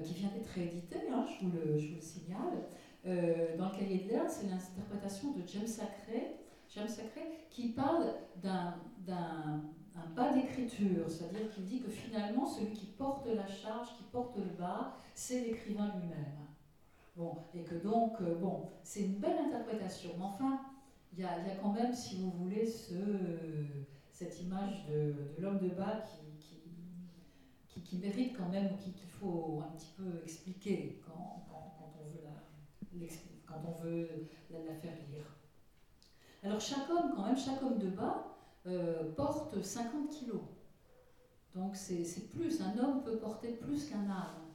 [0.04, 3.58] qui vient d'être réédité, hein, je, vous le, je, vous le, signale.
[3.58, 6.36] dans le cahier de Lerne, c'est l'interprétation de James Sacré,
[6.76, 8.76] James Sacré qui parle d'un
[10.00, 14.38] un pas d'écriture, c'est-à-dire qu'il dit que finalement, celui qui porte la charge, qui porte
[14.38, 16.48] le bas, c'est l'écrivain lui-même.
[17.16, 20.62] Bon, et que donc, euh, bon, c'est une belle interprétation, mais enfin,
[21.14, 22.94] il y, a, quand même, si vous voulez, ce,
[24.12, 29.94] cette image de, l'homme de bas qui, qui, mérite quand même, qu'il faut un petit
[29.98, 33.08] peu expliquer quand, quand, on veut, la,
[33.48, 34.08] quand on veut
[34.52, 35.26] la faire lire.
[36.44, 40.42] Alors chaque homme, quand même, chaque homme de bas, euh, porte 50 kilos.
[41.56, 44.46] Donc c'est plus, un homme peut porter plus qu'un âne.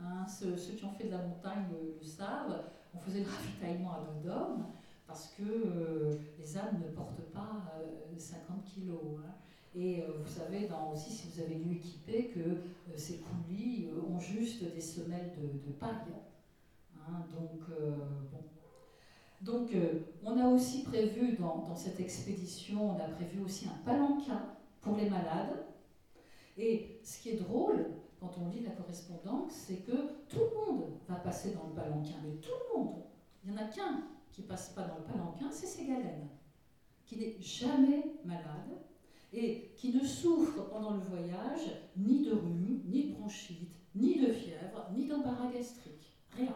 [0.00, 0.26] Hein.
[0.28, 2.62] Ceux, qui ont fait de la montagne le, savent,
[2.94, 4.66] on faisait le ravitaillement à dos d'homme
[5.06, 7.62] parce que euh, les ânes ne portent pas
[8.16, 9.18] 50 euh, kilos.
[9.18, 9.34] Hein.
[9.76, 14.80] Et vous savez aussi, si vous avez lu équipé, que ces coulis ont juste des
[14.80, 16.14] semelles de, paille.
[16.96, 17.24] Hein.
[17.32, 17.60] Donc,
[18.30, 18.38] bon,
[19.44, 24.42] donc, euh, on a aussi prévu dans, cette expédition, on a prévu aussi un palanquin
[24.80, 25.66] pour les malades.
[26.56, 29.92] Et ce qui est drôle, quand on lit la correspondance, c'est que
[30.28, 33.02] tout le monde va passer dans le palanquin, mais tout le monde.
[33.44, 36.28] Il n'y en a qu'un qui passe pas dans le palanquin, c'est Ségalène,
[37.04, 38.78] qui n'est jamais malade
[39.32, 44.32] et qui ne souffre pendant le voyage ni de rhume, ni de bronchite, ni de
[44.32, 46.16] fièvre, ni d'embarras gastrique.
[46.34, 46.54] Rien.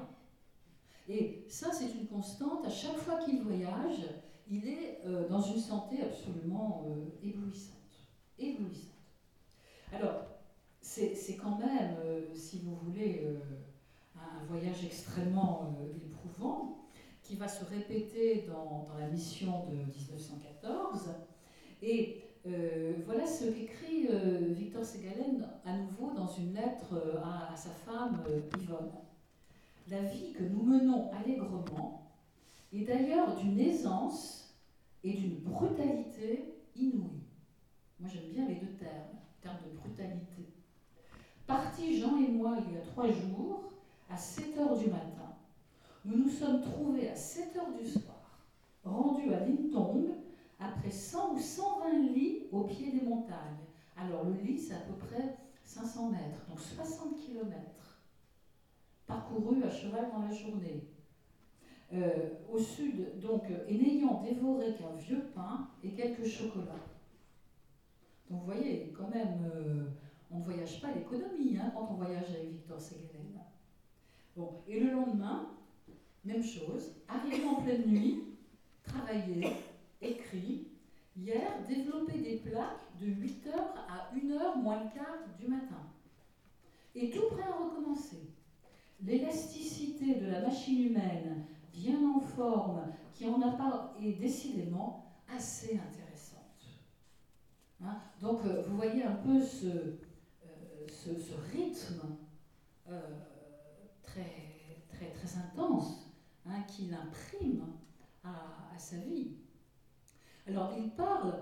[1.08, 2.66] Et ça, c'est une constante.
[2.66, 4.04] À chaque fois qu'il voyage,
[4.50, 7.76] il est euh, dans une santé absolument euh, éblouissante.
[8.38, 8.92] Éblouissante.
[9.92, 10.26] Alors,
[10.80, 13.26] c'est quand même, euh, si vous voulez,
[14.16, 16.88] un voyage extrêmement éprouvant
[17.22, 21.10] qui va se répéter dans, la mission de 1914.
[21.82, 22.22] Et
[23.04, 24.08] voilà ce qu'écrit
[24.54, 28.22] Victor Segalen à nouveau dans une lettre à sa femme
[28.60, 28.90] Yvonne.
[29.90, 32.12] La vie que nous menons allègrement
[32.72, 34.54] est d'ailleurs d'une aisance
[35.02, 37.24] et d'une brutalité inouïe.
[37.98, 40.52] Moi j'aime bien les deux termes, termes de brutalité.
[41.46, 43.72] Partis Jean et moi il y a trois jours,
[44.10, 45.34] à 7 heures du matin,
[46.04, 48.38] nous nous sommes trouvés à 7 heures du soir,
[48.84, 50.08] rendus à Lintong,
[50.58, 53.64] après 100 ou 120 lits au pied des montagnes.
[53.96, 57.87] Alors le lit, c'est à peu près 500 mètres, donc 60 kilomètres,
[59.08, 60.84] parcourus à cheval dans la journée.
[61.92, 66.84] Euh, au sud, donc, et n'ayant dévoré qu'un vieux pain et quelques chocolats.
[68.28, 69.86] Donc vous voyez, quand même, euh,
[70.30, 73.40] on ne voyage pas l'économie hein, quand on voyage avec Victor Segalen.
[74.36, 75.48] Bon, et le lendemain,
[76.26, 78.24] même chose, arrivé en pleine nuit,
[78.82, 79.46] travailler,
[80.02, 80.68] écrit,
[81.16, 83.54] hier, développer des plaques de 8h
[83.88, 85.80] à 1h moins le quart du matin.
[86.94, 88.28] Et tout prêt à recommencer.
[89.00, 92.82] L'élasticité de la machine humaine bien en forme,
[93.14, 96.08] qui en a pas, est décidément assez intéressante.
[97.82, 98.00] Hein?
[98.20, 101.10] Donc euh, vous voyez un peu ce, euh, ce,
[101.52, 102.02] rythme
[102.88, 103.00] euh,
[104.02, 106.10] très, très, très intense
[106.46, 107.64] hein, qu'il imprime
[108.24, 108.30] à,
[108.74, 109.36] à, sa vie.
[110.46, 111.34] Alors il parle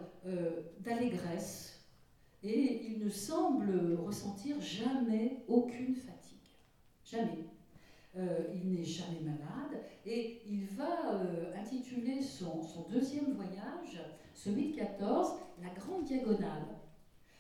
[0.81, 1.87] d'allégresse
[2.43, 6.26] et il ne semble ressentir jamais aucune fatigue.
[7.11, 7.47] Jamais.
[8.17, 14.01] Euh, il n'est jamais malade, et il va euh, intituler son, deuxième voyage,
[14.35, 16.67] celui de 14, La Grande Diagonale.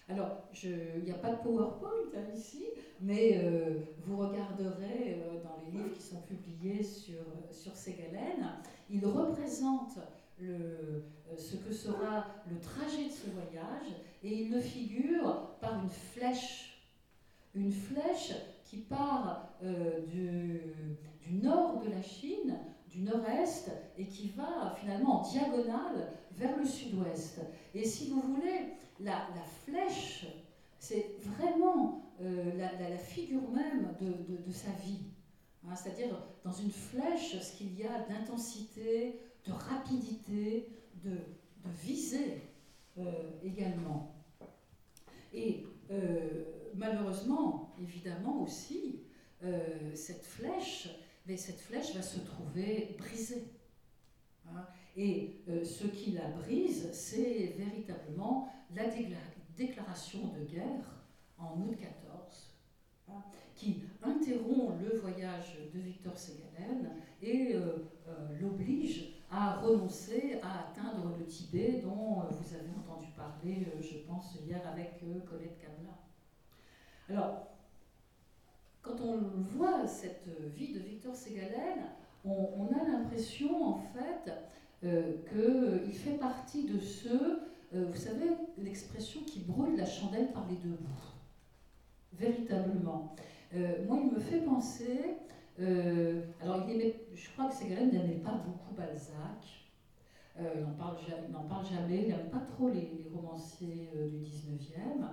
[0.09, 2.67] Alors, il n'y a pas de PowerPoint hein, ici,
[3.01, 8.47] mais euh, vous regarderez dans les livres qui sont publiés sur, sur Ségalène,
[8.89, 9.99] il représente
[10.39, 11.03] le,
[11.37, 16.83] ce que sera le trajet de ce voyage, et il le figure par une flèche.
[17.55, 18.35] Une flèche
[18.67, 20.61] qui part euh, du,
[21.31, 27.41] nord de la Chine, du nord-est, et qui va finalement en diagonale vers le sud-ouest.
[27.75, 29.27] Et si vous voulez, la,
[29.65, 30.27] flèche,
[30.79, 35.01] c'est vraiment euh, la, figure même de, sa vie.
[35.67, 40.69] Hein, c'est-à-dire, dans une flèche, ce qu'il y a d'intensité, de rapidité,
[41.05, 41.19] de,
[41.83, 42.43] visée
[42.99, 44.15] euh, également.
[45.35, 45.67] Et
[46.77, 49.03] malheureusement, évidemment aussi,
[49.45, 50.89] euh, cette flèche,
[51.27, 53.53] va se trouver brisée.
[54.49, 54.67] Hein.
[54.97, 58.85] Et euh, ce qui la brise, c'est véritablement la
[59.57, 61.05] déclaration de guerre
[61.39, 62.57] en août 14,
[63.09, 63.23] hein,
[63.55, 67.79] qui interrompt le voyage de Victor Segalen et euh,
[68.41, 74.67] l'oblige à renoncer à atteindre le Tibet, dont vous avez entendu parler, je pense, hier
[74.67, 76.07] avec Colette Kamla.
[77.09, 77.47] Alors,
[78.83, 79.19] quand on
[79.57, 81.91] voit cette vie de Victor Segalen,
[82.25, 84.33] on, a l'impression en fait
[84.85, 87.41] euh, qu'il fait partie de ceux,
[87.75, 91.15] euh, vous savez, l'expression qui brûle la chandelle par les deux bouts.
[92.13, 93.15] Véritablement.
[93.55, 95.17] Euh, moi, il me fait penser.
[96.43, 99.67] alors, il je crois que Segalen n'aimait pas beaucoup Balzac.
[100.39, 100.97] il n'en parle,
[101.49, 105.07] parle, jamais, il n'aime pas trop les, les romanciers du 19e.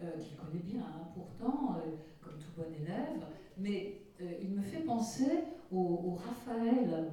[0.00, 1.90] Euh, qu'il connaît bien hein, pourtant, euh,
[2.22, 7.12] comme tout bon élève, mais euh, il me fait penser au, Raphaël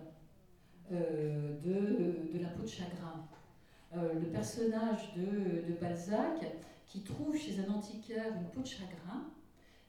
[0.92, 3.26] de, La peau de chagrin.
[3.92, 6.46] le personnage de, Balzac
[6.86, 9.32] qui trouve chez un antiquaire une peau de chagrin,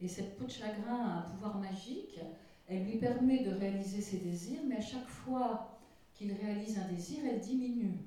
[0.01, 2.19] et cette peau de chagrin a un pouvoir magique,
[2.67, 5.79] elle lui permet de réaliser ses désirs, mais à chaque fois
[6.15, 7.99] qu'il réalise un désir, elle diminue.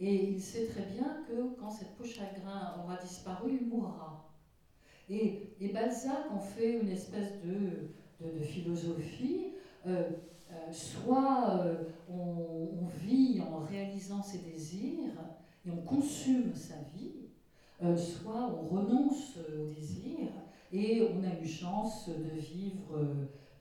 [0.00, 4.28] Et il sait très bien que quand cette peau chagrin aura disparu, il mourra.
[5.08, 7.90] Et, et Balzac en fait une espèce de,
[8.26, 9.52] de, philosophie.
[9.86, 10.10] Euh,
[10.50, 11.74] euh, soit euh,
[12.08, 15.12] on, vit en réalisant ses désirs
[15.66, 20.32] et on consume sa vie, soit on renonce aux désirs
[20.72, 23.06] et on a une chance de vivre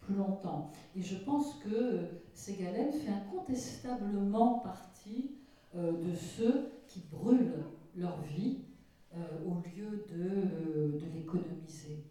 [0.02, 0.72] plus longtemps.
[0.96, 2.02] Et je pense que
[2.34, 5.32] Ségalen fait incontestablement partie
[5.76, 7.64] de ceux qui brûlent
[7.96, 8.60] leur vie
[9.46, 12.04] au lieu de, de l'économiser.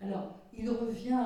[0.00, 1.24] Alors, il revient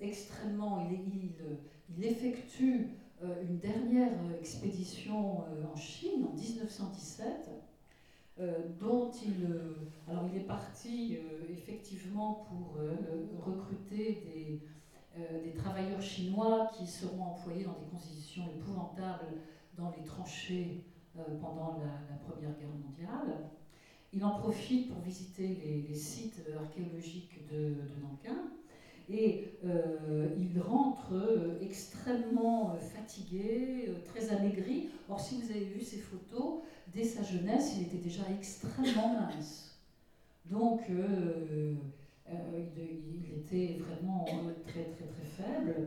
[0.00, 2.88] extrêmement, il, effectue
[3.22, 7.48] une dernière expédition en Chine en 1917
[8.40, 12.76] euh, dont il, euh, est parti euh, effectivement pour
[13.46, 14.60] recruter des,
[15.44, 19.38] des, travailleurs chinois qui seront employés dans des conditions épouvantables
[19.76, 20.84] dans les tranchées
[21.40, 23.50] pendant la, Première Guerre mondiale.
[24.12, 28.48] Il en profite pour visiter les, sites archéologiques de, Nankin
[29.10, 29.50] et
[30.38, 31.12] il rentre
[31.60, 34.88] extrêmement fatigué, très amaigri.
[35.08, 36.62] Or, si vous avez vu ces photos,
[36.94, 39.74] dès sa jeunesse, il était déjà extrêmement mince.
[40.46, 41.74] Donc, euh,
[42.28, 42.32] euh,
[42.76, 44.24] il, était vraiment
[44.66, 45.86] très, très, très faible.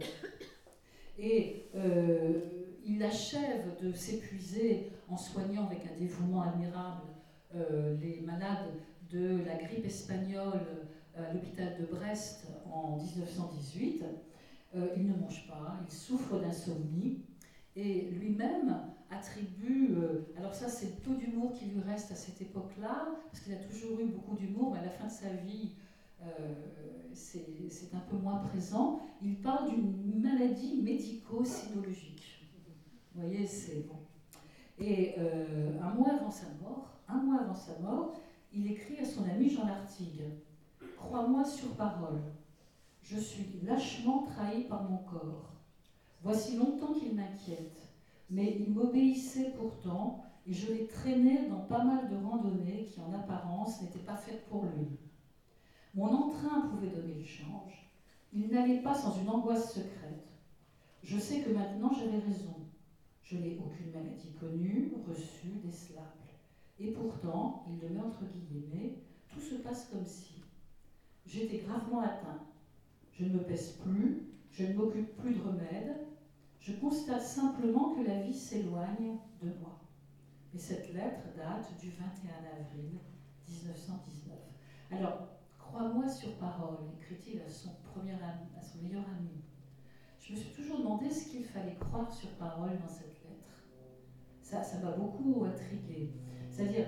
[1.19, 2.39] Et euh,
[2.87, 7.01] il achève de s'épuiser en soignant avec un dévouement admirable
[8.01, 8.69] les malades
[9.09, 10.61] de la grippe espagnole
[11.15, 14.03] à l'hôpital de Brest en 1918.
[14.95, 17.21] il ne mange pas, il souffre d'insomnie
[17.75, 18.75] et lui-même
[19.11, 23.43] attribue, euh, alors ça c'est le peu d'humour qui lui reste à cette époque-là, parce
[23.43, 25.71] qu'il a toujours eu beaucoup d'humour, mais à la fin de sa vie,
[26.23, 26.53] euh,
[27.13, 28.99] c'est un peu moins présent.
[29.21, 32.36] Il parle d'une maladie médico-sinologique.
[33.17, 33.99] Voyez, c'est bon.
[34.79, 38.13] Et euh, un mois avant sa mort, un mois avant sa mort,
[38.53, 40.23] il écrit à son ami Jean Lartigue
[40.95, 42.21] Crois-moi sur parole,
[43.01, 45.51] je suis lâchement trahi par mon corps.
[46.21, 47.87] Voici longtemps qu'il m'inquiète
[48.29, 53.13] mais il m'obéissait pourtant et je l'ai traîné dans pas mal de randonnées qui en
[53.13, 54.97] apparence n'étaient pas faites pour lui.
[55.93, 57.89] Mon entrain pouvait donner le change.
[58.33, 60.27] Il n'allait pas sans une angoisse secrète.
[61.03, 62.55] Je sais que maintenant j'avais raison.
[63.29, 66.07] Je n'ai aucune maladie connue, reçue, décelable.
[66.79, 70.41] Et pourtant, il le met entre guillemets, tout se passe comme si.
[71.25, 72.39] J'étais gravement atteint.
[73.11, 75.97] Je ne me pèse plus, je ne m'occupe plus de remèdes,
[76.61, 79.77] je constate simplement que la vie s'éloigne de moi.
[80.53, 82.03] Et cette lettre date du 21
[82.61, 82.97] avril
[83.49, 84.37] 1919.
[84.91, 85.27] Alors,
[85.59, 89.41] crois-moi sur parole, écrit-il à son premier à son meilleur ami.
[90.21, 93.16] Je me suis toujours demandé ce qu'il fallait croire sur parole dans cette.
[94.49, 96.13] Ça, ça m'a beaucoup intrigué.
[96.49, 96.87] C'est-à-dire,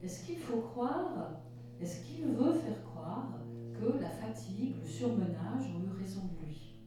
[0.00, 1.32] est-ce qu'il faut croire,
[1.80, 3.40] est-ce qu'il veut faire croire
[3.74, 6.78] que la fatigue, le surmenage ont eu raison de lui?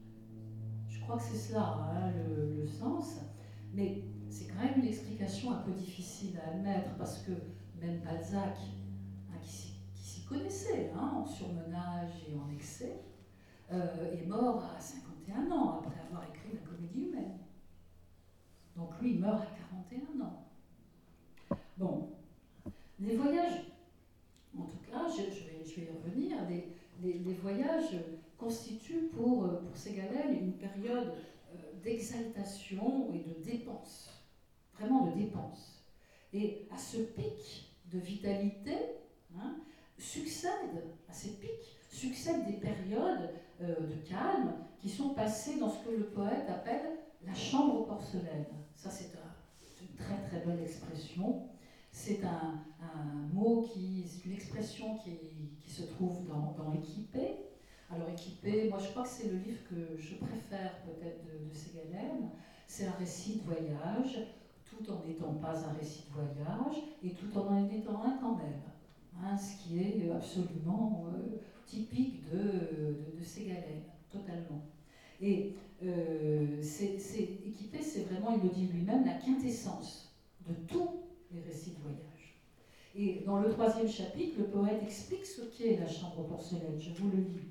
[0.88, 3.20] Je crois que c'est cela hein, le, sens.
[3.74, 7.32] Mais c'est quand même une explication un peu difficile à admettre parce que
[7.78, 8.56] même Balzac,
[9.30, 13.02] hein, qui s'y connaissait hein, en surmenage et en excès,
[13.70, 17.36] euh, est mort à 51 ans après avoir écrit la comédie humaine.
[18.76, 19.46] Donc lui, il meurt à
[19.90, 20.44] 41 ans.
[21.78, 22.08] Bon,
[23.00, 23.62] les voyages,
[24.58, 26.36] en tout cas, je, vais, y revenir,
[27.02, 27.96] les, voyages
[28.38, 31.12] constitue pour, euh, pour Ségalène une période
[31.54, 34.10] euh, d'exaltation et de dépense,
[34.78, 35.82] vraiment de dépense.
[36.32, 38.76] Et à ce pic de vitalité,
[39.38, 39.56] hein,
[39.98, 43.30] succèdent, à ces pics, succèdent des périodes
[43.62, 48.44] euh, de calme qui sont passées dans ce que le poète appelle la chambre porcelaine.
[48.88, 51.48] Ça, c'est une très très belle expression.
[51.90, 52.62] C'est un,
[53.32, 56.72] mot qui, une expression qui, se trouve dans, dans
[57.90, 61.54] alors équipé, moi je crois que c'est le livre que je préfère peut-être de, de
[61.54, 62.30] Ségalène.
[62.66, 64.18] C'est un récit de voyage,
[64.64, 68.36] tout en n'étant pas un récit de voyage, et tout en en étant un quand
[68.36, 68.62] même.
[69.20, 74.62] Hein, ce qui est absolument euh, typique de, de, de, Ségalène, totalement.
[75.20, 76.96] Et euh, c'est,
[77.46, 80.12] équipé, c'est vraiment, il le dit lui-même, la quintessence
[80.48, 80.90] de tous
[81.32, 82.40] les récits de voyage.
[82.94, 86.78] Et dans le troisième chapitre, le poète explique ce qu'est la chambre porcelaine.
[86.78, 87.50] Je vous le lis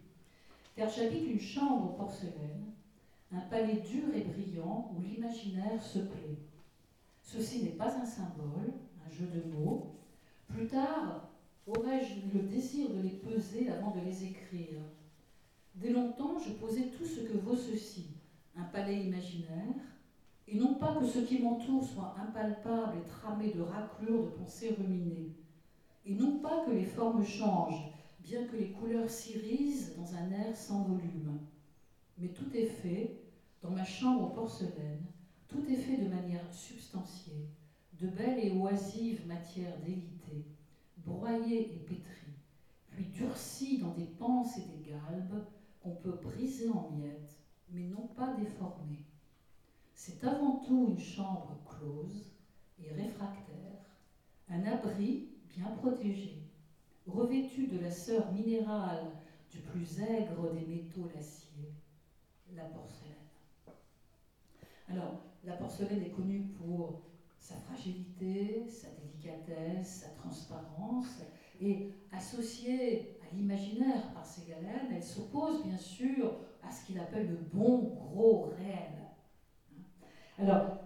[0.75, 2.73] car j'habite une chambre porcelaine,
[3.31, 6.37] un palais dur et brillant où l'imaginaire se plaît.
[7.23, 8.73] Ceci n'est pas un symbole,
[9.05, 9.95] un jeu de mots.
[10.47, 11.29] Plus tard,
[11.65, 14.79] aurais-je le désir de les peser avant de les écrire?
[15.75, 18.05] Dès longtemps, je posais tout ce que vaut ceci,
[18.55, 19.75] un palais imaginaire,
[20.47, 24.69] et non pas que ce qui m'entoure soit impalpable et tramé de raclures de pensées
[24.69, 25.35] ruminées,
[26.05, 30.55] et non pas que les formes changent, bien que les couleurs s'irisent dans un air
[30.55, 31.41] sans volume.
[32.17, 33.19] Mais tout est fait,
[33.61, 35.05] dans ma chambre porcelaine,
[35.49, 37.49] tout est fait de manière substantiée,
[37.99, 40.45] de belle et oisive matière délitée,
[40.97, 42.39] broyée et pétrie,
[42.91, 45.43] puis durcie dans des panses et des galbes
[45.85, 47.37] qu'on peut briser en miettes,
[47.69, 49.05] mais non pas déformer.
[49.93, 52.33] C'est avant tout une chambre close
[52.83, 53.85] et réfractaire,
[54.49, 56.41] un abri bien protégé,
[57.05, 59.11] revêtu de la sœur minérale
[59.51, 61.71] du plus aigre des métaux l'acier,
[62.55, 63.11] la porcelaine.
[64.89, 67.03] Alors, la porcelaine est connue pour
[67.39, 71.21] sa fragilité, sa délicatesse, sa transparence,
[71.61, 77.93] et associée l'imaginaire par Ségalène, elle s'oppose bien sûr à ce qu'il appelle le bon
[77.95, 78.91] gros réel.
[80.37, 80.77] Alors,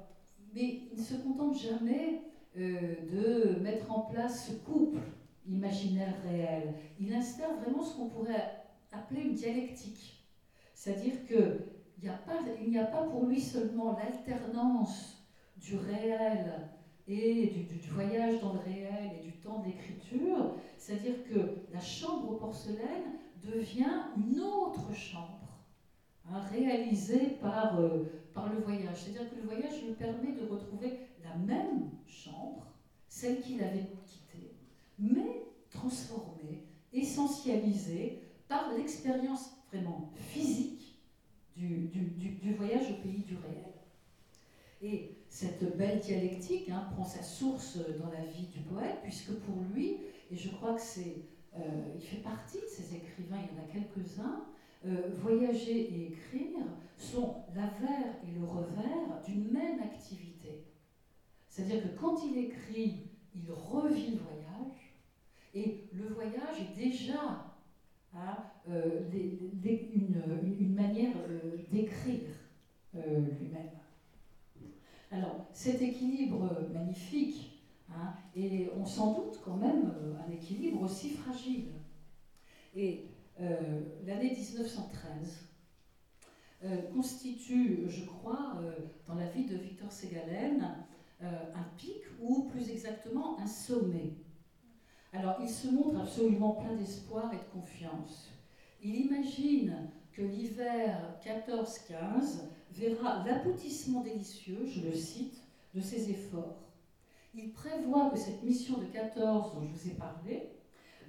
[0.53, 2.21] mais il ne se contente jamais
[2.57, 5.01] euh, de mettre en place ce couple
[5.47, 6.73] imaginaire réel.
[6.99, 10.25] Il instaure vraiment ce qu'on pourrait appeler une dialectique.
[10.73, 11.65] C'est-à-dire qu'il
[12.01, 15.27] n'y a, pas, pour lui seulement l'alternance
[15.57, 16.69] du réel
[17.07, 23.19] et du, voyage dans le réel et du temps d'écriture, c'est-à-dire que la chambre porcelaine
[23.43, 25.59] devient une autre chambre,
[26.25, 29.03] hein, réalisée par, euh, par le voyage.
[29.03, 32.65] C'est-à-dire que le voyage lui permet de retrouver la même chambre,
[33.07, 34.55] celle qu'il avait quittée,
[34.97, 36.63] mais transformée,
[36.93, 40.97] essentialisée par l'expérience vraiment physique
[41.55, 43.73] du, du, voyage au pays du réel.
[44.81, 49.55] Et cette belle dialectique hein, prend sa source dans la vie du poète, puisque pour
[49.73, 49.97] lui,
[50.31, 51.25] et je crois que c'est,
[51.55, 51.59] euh,
[51.95, 54.45] il fait partie de ces écrivains, il y en a quelques-uns,
[54.85, 56.59] euh, voyager et écrire
[56.97, 60.63] sont l'avers et le revers d'une même activité.
[61.47, 64.95] C'est-à-dire que quand il écrit, il revit le voyage,
[65.53, 67.53] et le voyage est déjà
[68.13, 68.37] hein,
[68.69, 72.29] euh, une, manière euh, d'écrire
[72.93, 73.69] lui-même.
[75.11, 77.48] Alors, cet équilibre magnifique,
[77.91, 79.93] hein, et on s'en doute quand même
[80.27, 81.71] un équilibre aussi fragile.
[82.75, 83.05] Et
[84.05, 85.49] l'année 1913
[86.93, 88.61] constitue, je crois,
[89.07, 90.75] dans la vie de Victor Ségalen,
[91.21, 94.13] un pic ou plus exactement un sommet.
[95.11, 98.29] Alors il se montre absolument plein d'espoir et de confiance.
[98.83, 105.41] Il imagine que l'hiver 14-15 verra l'aboutissement délicieux, je le cite,
[105.73, 106.68] de ses efforts.
[107.41, 110.49] Il prévoit que cette mission de 14 dont je vous ai parlé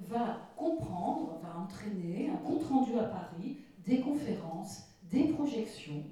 [0.00, 6.04] va comprendre, va entraîner un compte-rendu à Paris, des conférences, des projections.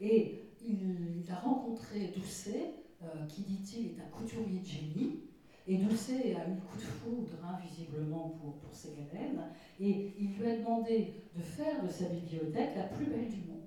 [0.00, 5.20] Et il, a rencontré Doucet, euh, qui dit-il est un couturier de génie,
[5.66, 9.40] et Doucet a eu le coup de foudre, hein, visiblement, pour, pour Ségalène,
[9.80, 13.66] et il lui a demandé de faire de sa bibliothèque la plus belle du monde.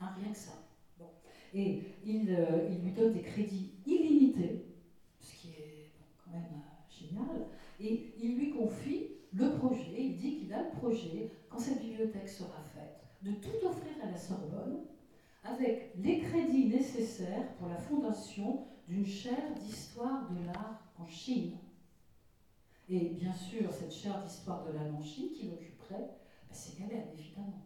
[0.00, 0.52] Hein, rien que ça.
[1.54, 4.66] Et euh, il, lui donne des crédits illimités,
[5.20, 5.92] ce qui est
[6.24, 6.62] quand même
[7.80, 12.28] et il lui confie le projet, il dit qu'il a le projet, quand cette bibliothèque
[12.28, 14.84] sera faite, de tout offrir à la Sorbonne,
[15.42, 21.58] avec les crédits nécessaires pour la fondation d'une chaire d'histoire de l'art en Chine.
[22.88, 27.06] Et bien sûr, cette chaire d'histoire de l'âme en Chine qui l'occuperait, ben, c'est Galen,
[27.12, 27.64] évidemment.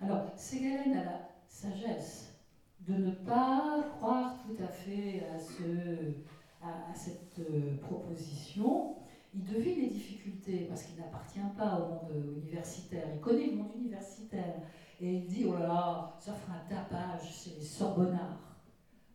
[0.00, 2.34] Alors, Ségalen a la sagesse
[2.80, 6.14] de ne pas croire tout à fait à, ce,
[6.62, 8.96] à, cette euh, proposition.
[9.34, 13.06] Il devine les difficultés parce qu'il n'appartient pas au monde universitaire.
[13.14, 14.56] Il connaît le monde universitaire.
[15.00, 18.58] Et il dit, oh là là, ça fera un tapage chez les Sorbonnards.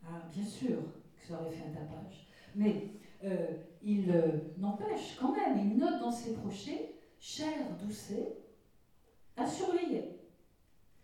[0.03, 0.77] Ah, bien sûr
[1.15, 2.27] que ça aurait fait un tapage.
[2.55, 2.91] Mais
[3.23, 3.47] euh,
[3.83, 8.37] il euh, n'empêche quand même, il note dans ses projets, cher Doucet,
[9.37, 10.15] à surveiller.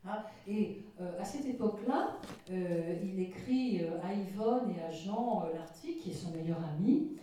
[0.04, 2.18] Ah, et euh, à cette époque-là,
[2.50, 7.18] il écrit à Yvonne et à Jean Larty, qui est son meilleur ami,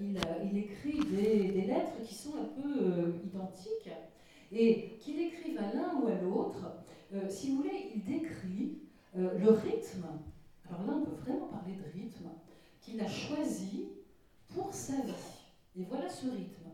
[0.00, 3.90] il, écrit des, lettres qui sont un peu identiques,
[4.52, 6.72] et qu'il écrive à l'un ou à l'autre,
[7.28, 8.78] si vous voulez, il décrit
[9.14, 10.06] le rythme,
[10.68, 12.28] alors là on peut vraiment parler de rythme,
[12.80, 13.88] qu'il a choisi
[14.54, 15.34] pour sa vie.
[15.76, 16.70] Et voilà ce rythme.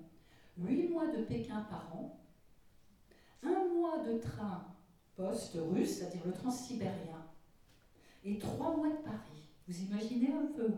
[0.59, 2.19] Huit mois de Pékin par an,
[3.43, 4.65] un mois de train
[5.21, 7.27] post-russe, c'est-à-dire le transsibérien,
[8.25, 9.49] et trois mois de Paris.
[9.69, 10.71] Vous imaginez un peu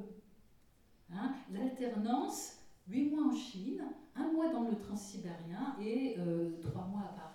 [1.14, 1.34] hein?
[1.52, 3.82] L'alternance, huit mois en Chine,
[4.14, 7.28] un mois dans le transsibérien et euh, trois mois à Paris.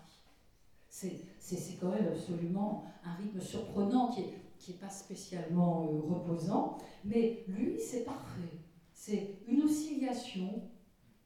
[0.89, 6.77] C'est quand même absolument un rythme surprenant qui n'est qui est pas spécialement euh, reposant,
[7.05, 8.59] mais lui, c'est parfait.
[8.93, 10.63] C'est une oscillation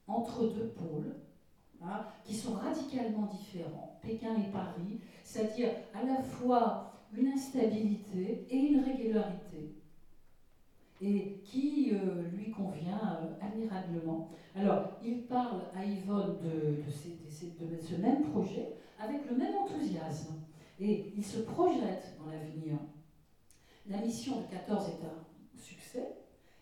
[0.07, 1.15] entre deux pôles
[1.81, 4.99] hein, qui sont radicalement différents, Pékin et Paris,
[5.31, 9.75] c'est-à-dire à la fois une instabilité et une régularité,
[11.01, 14.29] et qui euh, lui convient euh, admirablement.
[14.55, 20.35] Alors, il parle à Yvonne de, de, ce même projet avec le même enthousiasme,
[20.79, 22.77] et il se projette dans l'avenir.
[23.89, 26.17] La mission de 14 est un succès,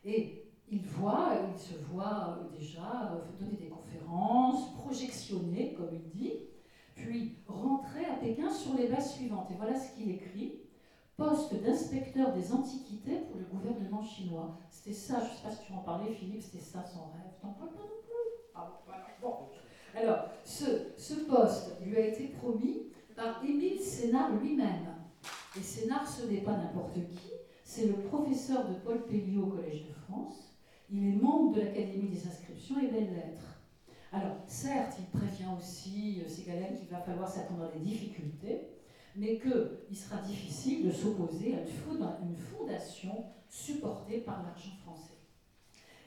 [0.05, 6.33] et il voit, il se voit déjà donner des conférences, projectionner, comme il dit,
[7.03, 9.49] puis rentrer à Pékin sur les bases suivantes.
[9.51, 10.59] Et voilà ce qu'il écrit
[11.17, 14.57] poste d'inspecteur des antiquités pour le gouvernement chinois.
[14.69, 17.33] C'était ça, je ne sais pas si tu en parlais, Philippe, c'était ça son rêve.
[17.41, 18.09] T'en parles pas non plus
[18.55, 18.81] ah,
[19.21, 19.33] bon.
[19.95, 20.65] Alors, ce,
[20.97, 22.83] ce, poste lui a été promis
[23.15, 24.95] par Émile Sénard lui-même.
[25.57, 27.31] Et Sénard, ce n'est pas n'importe qui,
[27.63, 30.55] c'est le professeur de Paul Pelliot au Collège de France.
[30.91, 33.58] Il est membre de l'Académie des inscriptions et Belles-Lettres.
[34.11, 38.61] Alors, certes, il prévient aussi, euh, Ségalène, qu'il va falloir s'attendre à des difficultés,
[39.15, 41.59] mais qu'il sera difficile de s'opposer à
[42.23, 45.17] une fondation supportée par l'argent français.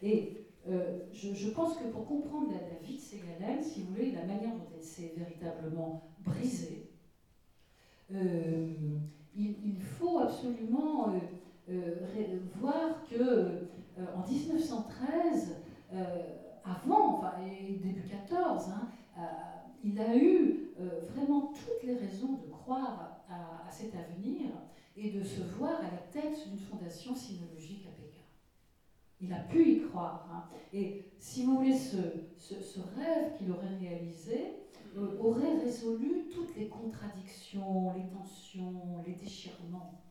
[0.03, 4.25] Et euh, je, pense que pour comprendre la, vie de Ségalène, si vous voulez, la
[4.25, 6.91] manière dont elle s'est véritablement brisée,
[8.13, 8.69] euh,
[9.37, 11.15] il, faut absolument
[12.61, 15.57] voir que en 1913,
[16.65, 18.89] avant, enfin, et début 14, hein,
[19.85, 20.71] il a eu
[21.13, 24.51] vraiment toutes les raisons de croire à, cet avenir
[24.97, 28.23] et de se voir à la tête d'une fondation sinologique à Pékin.
[29.21, 30.29] Il a pu y croire.
[30.31, 30.45] Hein.
[30.73, 31.97] Et si vous voulez, ce,
[32.97, 34.57] rêve qu'il aurait réalisé
[34.97, 40.03] euh, aurait résolu toutes les contradictions, les tensions, les déchirements,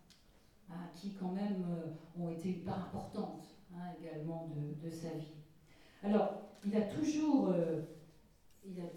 [0.69, 3.43] hein, qui quand même euh, ont été une part importante
[3.99, 4.49] également
[4.83, 5.35] de, sa vie.
[6.03, 7.49] Alors, il a toujours...
[7.49, 7.81] Euh,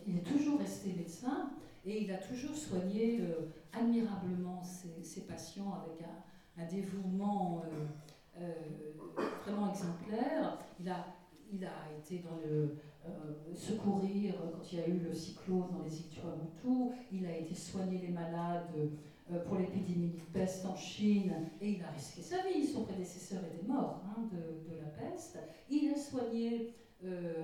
[0.06, 1.50] il, est toujours resté médecin,
[1.86, 6.06] et il a toujours soigné euh, admirablement ses, patients avec
[6.58, 7.62] un, dévouement
[8.38, 8.52] euh,
[9.44, 10.58] vraiment exemplaire.
[10.78, 11.06] Il a,
[11.50, 12.76] il a été dans le
[13.54, 16.94] secourir quand il y a eu le cyclone dans les îles Tuamotu.
[17.10, 18.90] Il a été soigner les malades
[19.46, 22.66] pour l'épidémie de peste en Chine et il a risqué sa vie.
[22.66, 25.38] Son prédécesseur était mort hein, de, la peste.
[25.70, 26.74] Il a soigné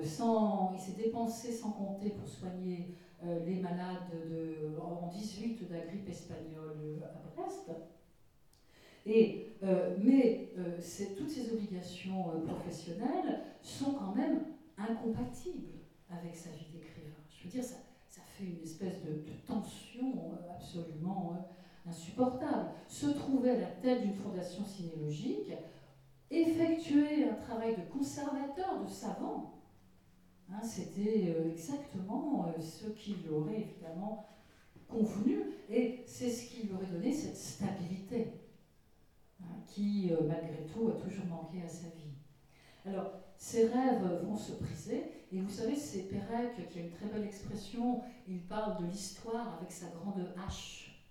[0.05, 5.74] sans, il s'est dépensé sans compter pour soigner euh, les malades de, en 18 de
[5.74, 7.70] la grippe espagnole euh, à Brest.
[9.05, 10.48] Et, euh, mais
[11.18, 14.40] toutes ces obligations professionnelles sont quand même
[14.78, 17.12] incompatibles avec sa vie d'écrivain.
[17.28, 17.76] Je veux dire, ça,
[18.09, 20.14] ça fait une espèce de, tension
[20.51, 21.36] absolument
[21.86, 22.70] insupportable.
[22.88, 25.53] Se trouver à la tête d'une fondation cinélogique,
[26.31, 29.61] effectuer un travail de conservateur, de savant,
[30.53, 34.26] Hein, c'était euh, exactement euh, ce qui lui aurait évidemment
[34.89, 38.33] convenu et c'est ce qui lui aurait donné cette stabilité
[39.41, 42.14] hein, qui, euh, malgré tout, a toujours manqué à sa vie.
[42.85, 47.07] Alors, ces rêves vont se briser et vous savez, c'est Pérec qui a une très
[47.07, 51.05] belle expression, il parle de l'histoire avec sa grande hache.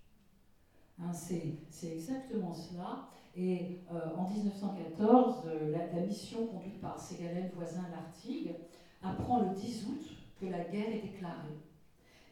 [0.98, 3.08] Hein, c'est exactement cela.
[3.36, 3.78] Et
[4.18, 8.54] en 1914, la, mission conduite par Ségalène voisin Lartigue
[9.02, 10.10] apprend le 10 août
[10.40, 11.58] que la guerre est déclarée.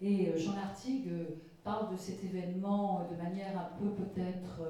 [0.01, 1.25] Et euh, Jean Lartigue euh,
[1.65, 4.63] parle de cet événement de manière un peu peut-être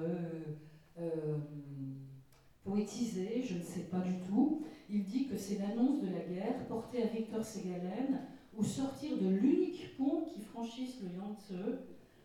[0.98, 1.38] euh,
[2.64, 4.64] poétisée, je ne sais pas du tout.
[4.90, 8.20] Il dit que c'est l'annonce de la guerre portée à Victor Ségalen
[8.56, 11.78] au sortir de l'unique pont qui franchisse le Yangtze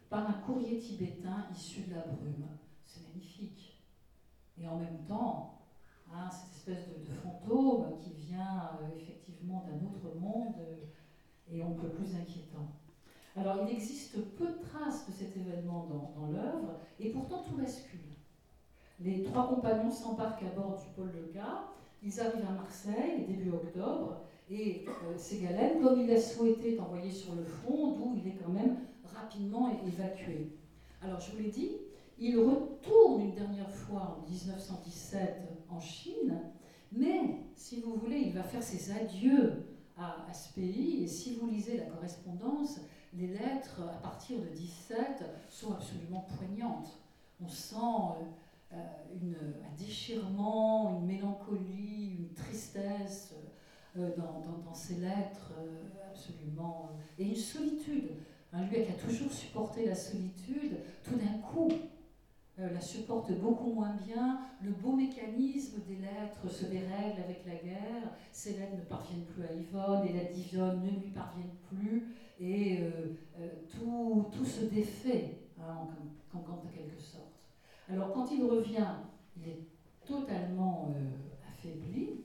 [0.09, 2.47] par un courrier tibétain issu de la brume.
[2.85, 3.62] C'est magnifique.
[4.63, 5.59] Et en même temps,
[6.13, 10.85] hein, cette espèce de, fantôme qui vient effectivement d'un autre monde euh,
[11.51, 12.71] et on peut plus inquiétant.
[13.35, 17.99] Alors il existe peu de traces de cet événement dans, l'œuvre et pourtant tout bascule.
[19.01, 21.65] Les trois compagnons s'embarquent à bord du Paul Le Gars,
[22.01, 27.11] ils arrivent à Marseille début octobre et euh, Ségalène, comme il a souhaité, est envoyé
[27.11, 30.55] sur le front d'où il est quand même rapidement évacué.
[31.01, 31.71] Alors je vous l'ai dit,
[32.19, 36.39] il retourne une dernière fois en 1917 en Chine
[36.95, 39.65] mais, si vous voulez, il va faire ses adieux
[39.97, 42.79] à, ce pays, et si vous lisez la correspondance,
[43.13, 46.99] les lettres, à partir de 17, sont absolument poignantes.
[47.41, 47.75] On sent
[48.71, 53.35] euh, euh, un déchirement, une mélancolie, une tristesse
[53.97, 55.53] euh, dans, ces lettres,
[56.09, 58.11] absolument, et une solitude.
[58.51, 61.69] Un lui qui a toujours supporté la solitude, tout d'un coup,
[62.59, 64.39] euh, la supporte beaucoup moins bien.
[64.61, 68.11] Le beau mécanisme des lettres se dérègle avec la guerre.
[68.31, 72.79] Ces lettres ne parviennent plus à Yvonne, et lettres d'Yvonne ne lui parviennent plus, et
[72.79, 75.87] euh, euh, tout, tout, se défait, hein,
[76.33, 77.33] en, quelque sorte.
[77.89, 78.87] Alors quand il revient,
[79.37, 79.59] il est
[80.05, 80.93] totalement
[81.51, 82.21] affaibli,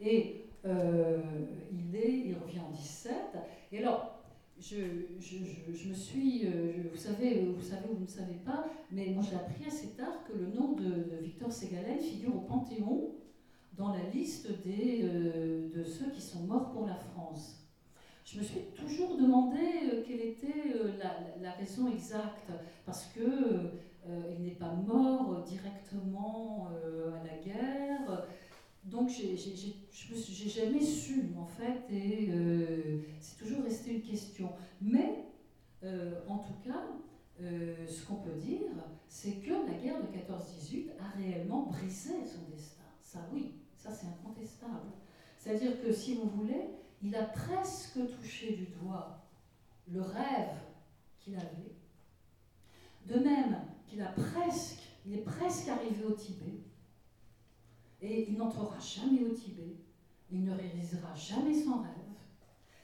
[0.00, 3.12] et il, est, il revient en 17.
[3.72, 4.23] Et alors,
[4.70, 9.22] je, me suis, euh, vous savez, vous savez ou vous ne savez pas, mais moi
[9.22, 13.10] j'ai appris assez tard que le nom de, Victor Ségalen figure au Panthéon
[13.76, 17.66] dans la liste des, euh, de ceux qui sont morts pour la France.
[18.24, 19.58] Je me suis toujours demandé
[19.92, 22.50] euh, quelle était euh, la, la, raison exacte,
[22.86, 23.70] parce que
[24.38, 28.26] il n'est pas mort directement à la guerre.
[28.84, 29.36] Donc j'ai
[30.48, 32.30] jamais su en fait, et
[33.20, 34.50] c'est toujours resté une question.
[34.80, 35.24] Mais
[36.28, 36.82] en tout cas,
[37.38, 38.70] ce qu'on peut dire,
[39.08, 42.84] c'est que la guerre de 14-18 a réellement brisé son destin.
[43.02, 44.92] Ça oui, ça, c'est incontestable.
[45.38, 46.70] C'est-à-dire que, si vous voulez,
[47.02, 49.26] il a presque touché du doigt
[49.88, 50.56] le rêve
[51.18, 51.76] qu'il avait.
[53.06, 54.04] De même qu'il
[55.06, 56.62] il est presque arrivé au Tibet.
[58.02, 59.76] Et il n'entrera jamais au Tibet.
[60.30, 61.90] Il ne réalisera jamais son rêve.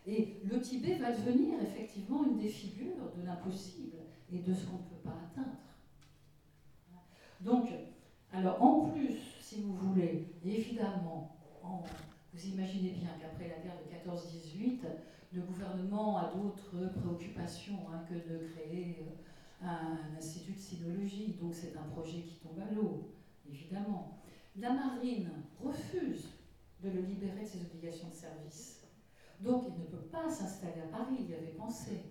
[0.07, 3.97] Et le Tibet va devenir effectivement une des figures de l'impossible
[4.33, 5.57] et de ce qu'on ne peut pas atteindre.
[7.41, 7.69] Donc,
[8.33, 11.37] alors en plus, si vous voulez, évidemment,
[12.33, 14.81] vous imaginez bien qu'après la guerre de 14-18,
[15.33, 19.07] le gouvernement a d'autres préoccupations hein, que de créer
[19.63, 21.37] euh, un, institut de sinologie.
[21.41, 23.15] Donc c'est un projet qui tombe à l'eau,
[23.49, 24.21] évidemment.
[24.57, 25.31] La marine
[25.61, 26.29] refuse
[26.83, 28.81] de le libérer de ses obligations de service.
[29.41, 32.03] Donc il ne peut pas s'installer à Paris, il y avait pensé.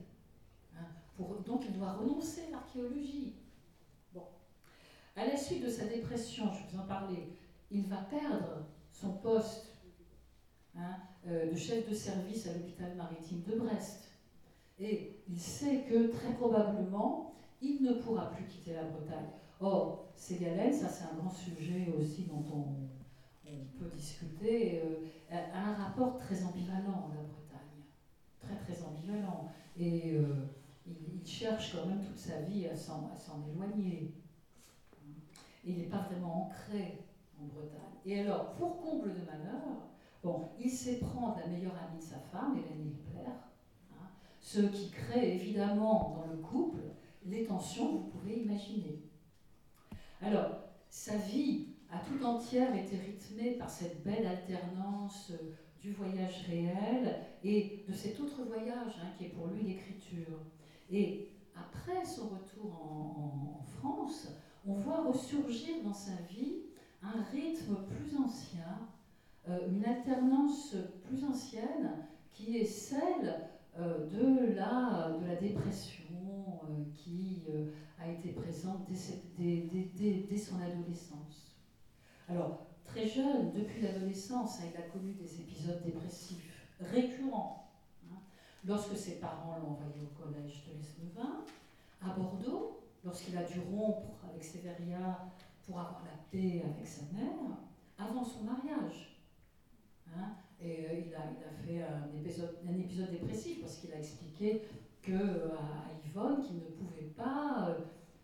[0.75, 0.85] Hein,
[1.45, 3.35] donc il doit renoncer à l'archéologie.
[5.19, 7.27] À la suite de sa dépression, je vous en parlais,
[7.71, 9.67] il va perdre son poste
[10.77, 10.95] hein,
[11.27, 14.11] euh, de chef de service à l'hôpital maritime de Brest.
[14.79, 19.27] Et il sait que très probablement, il ne pourra plus quitter la Bretagne.
[19.60, 22.89] Or, Ségalène, ça c'est un grand sujet aussi dont on,
[23.78, 27.84] peut discuter, euh, a un rapport très ambivalent à la Bretagne.
[28.39, 29.49] Très très ambivalent.
[29.78, 30.47] Et euh,
[30.86, 33.10] il, cherche quand même toute sa vie à s'en
[33.49, 34.14] éloigner
[35.66, 36.99] il n'est pas vraiment ancré
[37.39, 37.80] en Bretagne.
[38.05, 42.57] Et alors, pour comble de malheur, il sait prendre la meilleure amie de sa femme,
[42.57, 43.49] Hélène Hilbert,
[43.93, 44.07] hein,
[44.39, 46.80] ce qui crée évidemment dans le couple
[47.26, 49.03] les tensions, vous pouvez imaginer.
[50.22, 56.45] Alors, sa vie à tout entière était rythmée par cette belle alternance euh, du voyage
[56.47, 60.41] réel et de cet autre voyage hein, qui est pour lui l'écriture.
[60.91, 64.28] Et après son retour en France,
[64.67, 66.63] on voit ressurgir dans sa vie
[67.01, 68.89] un rythme plus ancien,
[69.47, 70.76] euh, une alternance
[71.07, 71.91] plus ancienne
[72.34, 73.47] qui est celle
[73.78, 76.03] euh, de, la, de la dépression
[76.95, 77.43] qui
[77.99, 81.55] a été présente dès, son adolescence.
[82.28, 87.72] Alors, très jeune, depuis l'adolescence, hein, il a connu des épisodes dépressifs récurrents.
[88.09, 88.17] Hein.
[88.65, 91.43] lorsque ses parents l'ont envoyé au collège de l'Esnevin,
[92.01, 95.32] à Bordeaux, lorsqu'il a dû rompre avec Séveria
[95.65, 97.57] pour avoir la paix avec sa mère,
[97.97, 99.17] avant son mariage.
[100.15, 100.34] Hein.
[100.59, 101.22] et euh, il, a,
[101.63, 104.63] fait un épisode dépressif parce qu'il a expliqué
[105.02, 107.78] que, euh, à, Yvonne qu'il ne pouvait pas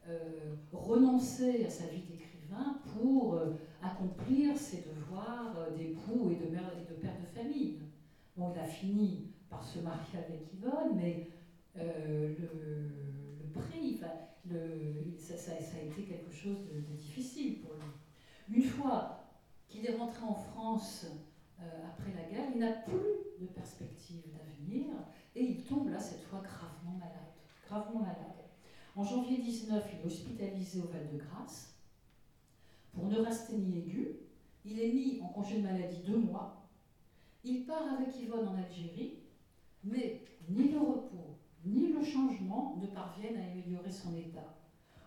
[0.08, 3.40] euh, renoncer à sa vie d'écrivain pour
[3.82, 7.80] accomplir ses devoirs d'époux et de, père de famille.
[8.36, 11.30] Bon, il a fini par se marier avec Yvonne, mais
[11.76, 12.36] le,
[13.54, 14.00] prix,
[15.20, 18.58] ça, a été quelque chose de, difficile pour lui.
[18.58, 19.26] Une fois
[19.68, 21.08] qu'il est rentré en France
[21.62, 24.88] euh, après la guerre, il n'a plus de perspective d'avenir
[25.36, 26.64] et il tombe là cette fois malade.
[27.68, 28.45] Gravement malade.
[28.95, 31.76] En janvier 19, il est hospitalisé au Val-de-Grâce
[32.93, 34.20] pour neurasthénie aiguë.
[34.66, 36.70] Il est mis en congé de maladie deux mois.
[37.43, 39.20] Il part avec Yvonne en Algérie,
[39.84, 44.55] mais ni le repos, ni le changement ne parviennent à améliorer son état.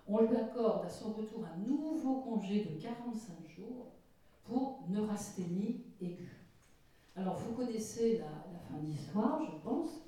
[0.06, 3.92] On lui accorde à son retour un nouveau congé de 45 jours
[4.44, 6.46] pour neurasthénie aiguë.
[7.16, 10.07] Alors, vous connaissez la, fin de l'histoire, je pense.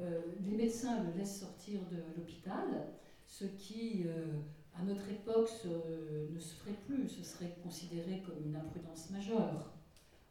[0.00, 2.88] Euh, les médecins le laissent sortir de l'hôpital,
[3.26, 4.26] ce qui, euh,
[4.74, 7.08] à notre époque, ne se ferait plus.
[7.08, 9.72] Ce serait considéré comme une imprudence majeure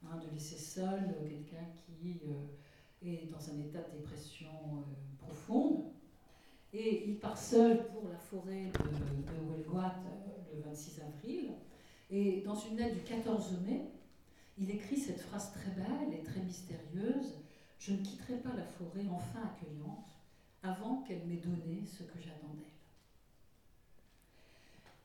[0.05, 4.49] hein, de laisser seul quelqu'un qui euh, est dans un état de dépression
[5.17, 5.85] profonde.
[6.73, 9.63] Et il part seul pour la forêt de, de
[10.55, 11.51] le 26 avril.
[12.09, 13.81] Et dans une lettre du 14 mai,
[14.57, 17.42] il écrit cette phrase très belle et très mystérieuse
[17.85, 20.07] Je ne quitterai pas la forêt enfin accueillante
[20.61, 22.63] avant qu'elle m'ait donné ce que j'attends d'elle.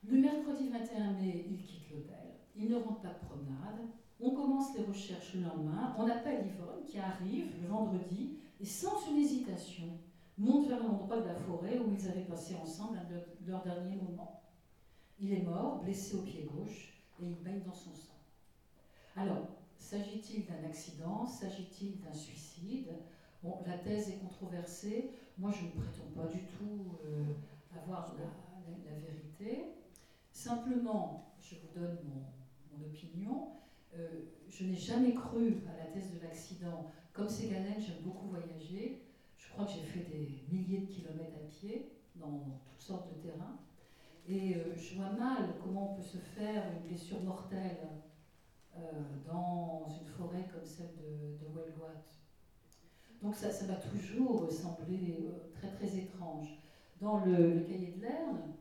[0.09, 2.37] Le mercredi 21 mai, il quitte l'hôtel.
[2.55, 3.81] Il ne rentre pas de promenade.
[4.21, 5.93] On commence les recherches le lendemain.
[5.97, 9.99] On appelle Yvonne qui arrive le vendredi et sans une hésitation
[10.37, 12.97] monte vers l'endroit de la forêt où ils avaient passé ensemble
[13.45, 14.41] leur dernier moment.
[15.19, 18.15] Il est mort, blessé au pied gauche, et il baigne dans son sang.
[19.17, 22.89] Alors, s'agit-il d'un accident S'agit-il d'un suicide
[23.41, 25.11] Bon, la thèse est controversée.
[25.37, 27.33] Moi, je ne prétends pas du tout euh,
[27.75, 29.75] avoir la, vérité.
[30.31, 33.49] Simplement, je vous donne mon, opinion.
[33.95, 34.07] Euh,
[34.47, 36.91] je n'ai jamais cru à la thèse de l'accident.
[37.13, 39.03] Comme Ségalène, j'aime beaucoup voyager.
[39.37, 43.29] Je crois que j'ai fait des milliers de kilomètres à pied dans toutes sortes de
[43.29, 43.59] terrains.
[44.27, 47.89] Et euh, je vois mal comment on peut se faire une blessure mortelle
[49.27, 51.49] dans une forêt comme celle de, de
[53.21, 56.47] donc ça, ça m'a toujours semblé euh, très très étrange.
[57.01, 58.53] Dans le, cahier de Lerne,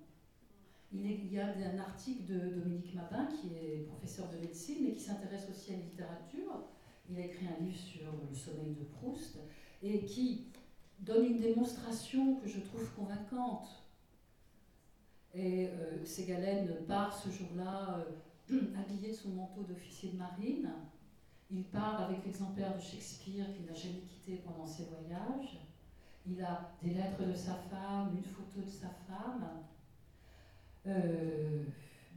[0.93, 5.01] il, y a un article de Dominique Mabin, qui est professeur de médecine, mais qui
[5.01, 6.65] s'intéresse aussi à la littérature.
[7.11, 9.39] Il a écrit un livre sur le sommeil de Proust,
[9.83, 10.47] et qui
[11.01, 13.69] donne une démonstration que je trouve convaincante.
[15.35, 18.13] Et euh, Ségalène part ce jour-là euh,
[18.51, 20.71] habillé de son manteau d'officier de marine,
[21.51, 25.59] il part avec l'exemplaire de Shakespeare qu'il n'a jamais quitté pendant ses voyages.
[26.27, 29.47] Il a des lettres de sa femme, une photo de sa femme.
[30.87, 31.65] Euh,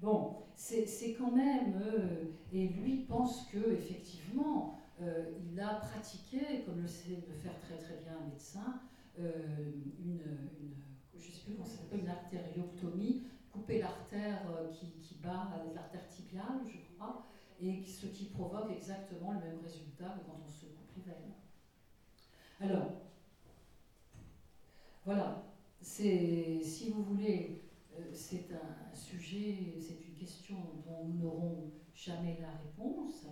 [0.01, 1.81] bon, c'est quand même.
[1.81, 7.57] Euh, et lui pense que effectivement, euh, il a pratiqué, comme le sait le faire
[7.61, 8.81] très très bien un médecin,
[9.17, 10.21] une,
[11.15, 14.41] je sais plus comment ça s'appelle, une artérioctomie, couper l'artère
[14.71, 17.25] qui, qui bat l'artère tibiale, je crois
[17.61, 21.33] et ce qui provoque exactement le même résultat que quand on se coupe les veines.
[22.59, 22.91] Alors,
[25.05, 25.43] voilà,
[25.79, 27.61] c'est, si vous voulez,
[27.97, 33.27] euh, c'est un sujet, c'est une question dont nous n'aurons jamais la réponse.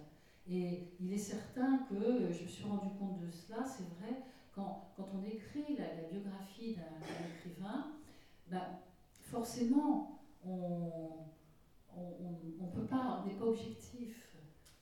[0.47, 4.91] Et il est certain que je me suis rendu compte de cela, c'est vrai, quand,
[4.95, 7.93] quand, on écrit la, biographie d'un, écrivain,
[8.47, 8.79] ben,
[9.29, 11.19] forcément, on,
[12.73, 14.35] peut pas, n'est pas objectif.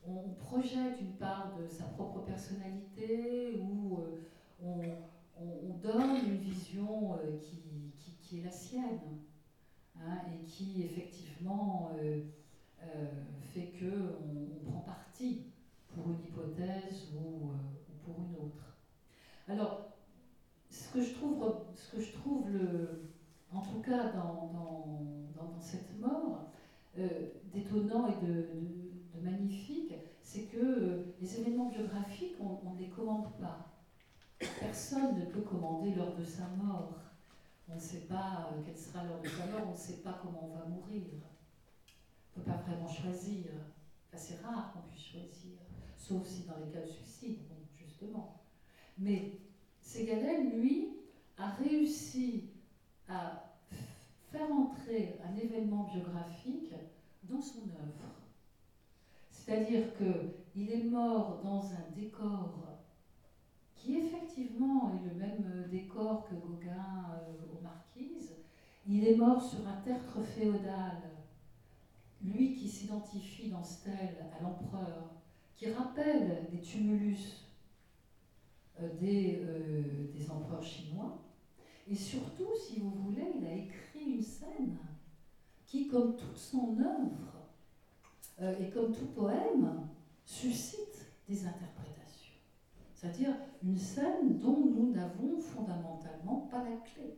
[0.06, 4.00] On, projette une part de sa propre personnalité ou
[4.64, 4.96] euh,
[5.38, 7.38] on, donne une vision euh,
[8.22, 9.20] qui, est la sienne
[10.00, 12.22] hein, et qui effectivement euh,
[13.54, 15.44] fait qu'on on prend parti
[15.94, 17.52] pour une hypothèse ou,
[18.06, 18.78] pour une autre.
[19.50, 19.90] Alors,
[20.70, 21.14] ce que je
[22.14, 23.07] trouve le,
[23.54, 24.38] en tout cas dans,
[25.60, 26.46] cette mort,
[26.98, 27.08] euh,
[27.54, 28.48] d'étonnant et de,
[29.22, 33.68] magnifique, c'est que euh, les événements biographiques, on, ne les commande pas.
[34.60, 36.94] Personne ne peut commander l'heure de sa mort.
[37.68, 40.20] On ne sait pas euh, quelle sera l'heure de sa mort, on ne sait pas
[40.22, 41.04] comment on va mourir.
[42.36, 43.46] On ne peut pas vraiment choisir.
[44.14, 45.58] c'est rare qu'on puisse choisir,
[45.98, 47.40] sauf si dans les cas de suicide,
[47.76, 48.44] justement.
[48.98, 49.40] Mais
[49.82, 50.94] Ségalène, lui,
[51.38, 52.52] a réussi
[53.10, 53.54] à
[54.32, 56.74] faire entrer un événement biographique
[57.24, 58.14] dans son œuvre.
[59.32, 62.68] C'est-à-dire qu'il est mort dans un décor
[63.76, 68.34] qui effectivement est le même décor que Gauguin euh, aux Marquises.
[68.88, 71.04] Il est mort sur un tertre féodal,
[72.22, 75.12] lui qui s'identifie dans Stèle à l'empereur,
[75.56, 77.48] qui rappelle des tumulus
[78.82, 79.82] euh, des, euh,
[80.14, 81.27] des empereurs chinois.
[81.90, 84.78] Et surtout, si vous voulez, il a écrit une scène
[85.66, 87.38] qui, comme toute son œuvre,
[88.42, 89.88] euh, et comme tout poème,
[90.26, 92.34] suscite des interprétations.
[92.94, 97.18] C'est-à-dire une scène dont nous n'avons fondamentalement pas la clé.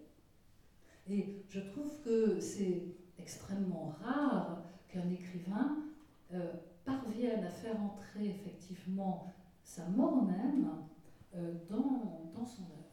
[1.10, 2.84] Et je trouve que c'est
[3.18, 5.78] extrêmement rare qu'un écrivain
[6.34, 6.54] euh,
[6.86, 10.70] parvienne à faire entrer effectivement sa mort même
[11.36, 12.89] euh, dans, dans son œuvre.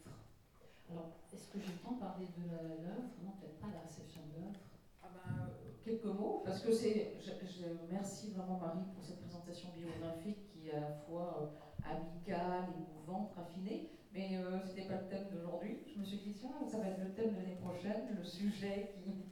[0.91, 3.11] Alors, est-ce que j'ai le temps de parler de l'œuvre?
[3.23, 4.61] Non, peut-être pas la réception de l'œuvre.
[5.03, 5.51] Ah ben,
[5.85, 7.19] quelques mots, parce que c'est.
[7.21, 12.71] Je, merci vraiment Marie pour cette présentation biographique qui est à la fois euh, amicale,
[12.77, 13.91] émouvante, raffinée.
[14.13, 15.83] Mais euh, ce n'était pas le thème d'aujourd'hui.
[15.93, 18.93] Je me suis dit, tiens, ça va être le thème de l'année prochaine, le sujet
[18.95, 19.27] qui.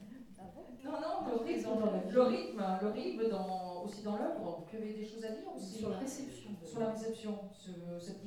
[0.87, 4.63] Ah non, non, le rythme, le rythme, le rythme dans, aussi dans l'œuvre.
[4.69, 6.51] Tu avais des choses à dire aussi Sur la réception.
[6.63, 8.21] Sur la réception, ce, cette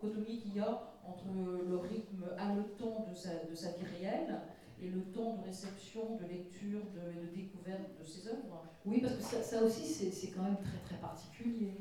[0.00, 1.26] dichotomie qu'il y a entre
[1.68, 4.40] le rythme haletant de sa, de sa vie réelle
[4.82, 8.64] et le temps de réception, de lecture de, de découverte de ses œuvres.
[8.86, 11.74] Oui, parce que ça, aussi, c'est quand même très très particulier.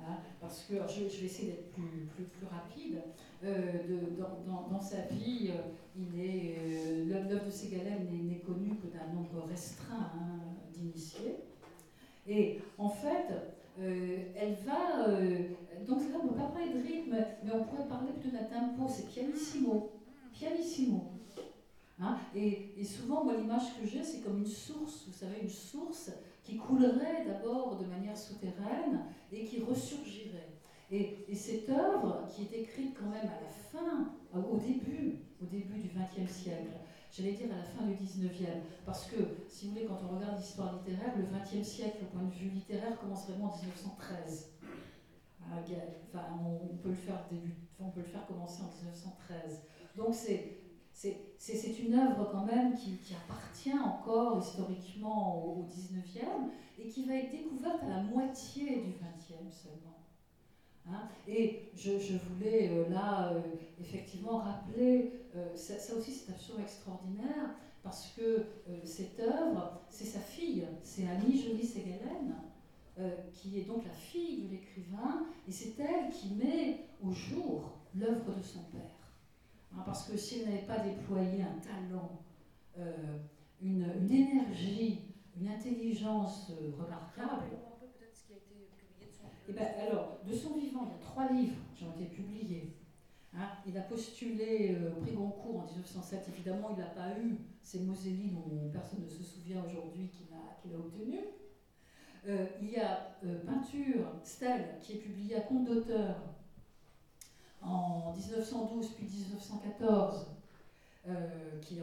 [0.00, 3.00] Hein, parce que je, vais essayer d'être plus, plus, rapide.
[3.44, 10.10] Euh, dans, sa vie, euh, euh, l'œuvre de Ségalène n'est connu que d'un nombre restreint
[10.16, 10.40] hein,
[10.72, 11.36] d'initiés.
[12.26, 13.28] Et en fait,
[13.80, 15.08] elle va.
[15.86, 18.44] donc là, on ne peut pas parler de rythme, mais on pourrait parler plutôt d'un
[18.44, 19.92] tempo, c'est pianissimo.
[20.32, 21.12] Pianissimo.
[22.00, 26.10] Hein, et, souvent, moi, l'image que j'ai, c'est comme une source, vous savez, une source
[26.42, 30.48] qui coulerait d'abord de manière souterraine et qui ressurgirait.
[30.90, 35.78] Et, cette œuvre, qui est écrite quand même à la fin, au début, au début
[35.78, 36.72] du XXe siècle,
[37.12, 38.48] j'allais dire à la fin du XIXe,
[38.86, 39.16] parce que,
[39.48, 42.48] si vous voulez, quand on regarde l'histoire littéraire, le XXe siècle, au point de vue
[42.48, 44.48] littéraire, commence vraiment en 1913.
[45.44, 45.56] Ah,
[46.42, 47.24] on, peut le faire
[47.80, 49.62] on peut le faire commencer en 1913.
[49.96, 57.04] Donc c'est c'est une œuvre quand même qui, appartient encore historiquement au, 19e et qui
[57.06, 60.01] va être découverte à la moitié du 20e seulement.
[60.88, 61.08] Hein.
[61.28, 61.92] et je,
[62.28, 63.40] voulais euh, là euh,
[63.80, 68.46] effectivement rappeler, euh, ça, aussi c'est absolument extraordinaire, parce que
[68.84, 72.32] cette œuvre, c'est sa fille, c'est Annie Jolie Ségalen,
[73.32, 78.36] qui est donc la fille de l'écrivain, et c'est elle qui met au jour l'œuvre
[78.36, 79.10] de son père.
[79.72, 82.20] Hein, parce que si elle n'avait pas déployé un talent,
[83.60, 85.00] une, énergie,
[85.40, 87.56] une intelligence remarquable.
[89.48, 92.76] Eh ben, alors, de son vivant, il y a trois livres qui ont été publiés.
[93.34, 93.48] Hein.
[93.66, 96.28] il a postulé euh, au prix Goncourt en 1907.
[96.34, 100.78] Évidemment, il n'a pas eu ces Moselli dont personne ne se souvient aujourd'hui qu'il a,
[100.78, 101.18] obtenu.
[102.60, 106.16] il y a Peinture, Stèle, qui est publié à compte d'auteur
[107.62, 110.26] en 1912 puis 1914.
[111.08, 111.78] Euh, qui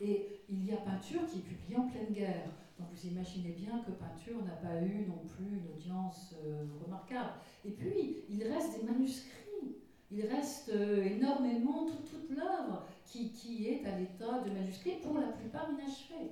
[0.00, 2.44] et il y a Peinture qui est publié en pleine guerre.
[2.78, 7.32] Donc vous imaginez bien que Peinture n'a pas eu non plus une audience euh, remarquable.
[7.64, 9.76] Et puis, il reste des manuscrits,
[10.10, 15.28] il reste euh, énormément toute, l'œuvre qui, qui, est à l'état de manuscrit, pour la
[15.28, 16.30] plupart inachevé.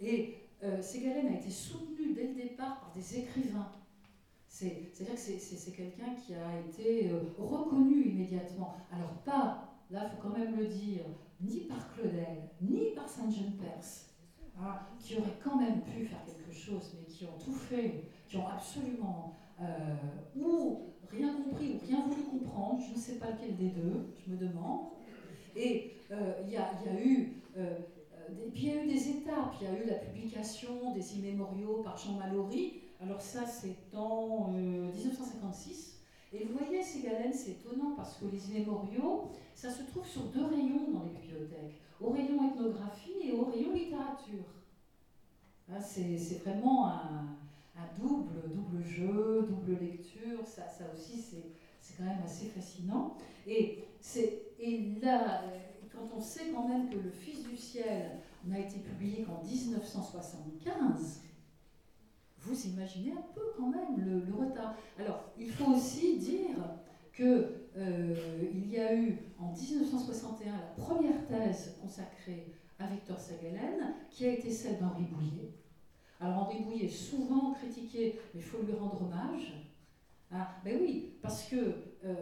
[0.00, 0.34] Et
[0.82, 3.72] Ségalène a été soutenu dès le départ par des écrivains
[4.48, 8.76] c'est-à-dire que c'est quelqu'un qui a été euh, reconnu immédiatement.
[8.90, 11.04] Alors pas, là il faut quand même le dire,
[11.40, 14.07] ni par Claudel, ni par Saint-Jean-Perse,
[14.98, 18.46] qui auraient quand même pu faire quelque chose, mais qui ont tout fait, qui ont
[18.48, 19.64] absolument euh,
[20.36, 24.32] ou rien compris ou rien voulu comprendre, je ne sais pas lequel des deux, je
[24.32, 24.88] me demande.
[25.56, 26.70] Et euh, il y, a,
[27.00, 27.32] eu...
[28.54, 31.96] il y a eu des étapes, il y a eu la publication des immémoriaux par
[31.96, 36.00] Jean Mallory, alors ça, c'est en 1956.
[36.34, 40.22] Euh, Et vous voyez, ces c'est étonnant parce que les mémoriaux, ça se trouve sur
[40.24, 44.44] deux rayons dans les bibliothèques, au rayon ethnographie et au rayon littérature.
[45.70, 47.36] Hein, c'est vraiment un,
[47.98, 51.20] double, double jeu, double lecture, ça, ça aussi
[51.80, 53.16] c'est quand même assez fascinant.
[53.46, 53.84] Et,
[54.60, 55.42] et là,
[55.92, 61.22] quand on sait quand même que Le Fils du ciel n'a été publié qu'en 1975,
[62.38, 64.74] vous imaginez un peu quand même le, retard.
[64.98, 66.56] Alors, il faut aussi dire
[67.14, 68.14] qu'il euh,
[68.68, 74.50] y a eu en 1961 la première thèse consacrée à Victor Sagalen, qui a été
[74.50, 75.52] celle d'Henri Bouillet.
[76.20, 79.52] Alors Henri Bouillet souvent critiqué, mais il faut lui rendre hommage.
[80.30, 81.56] Ah, ben oui, parce que
[82.04, 82.14] euh,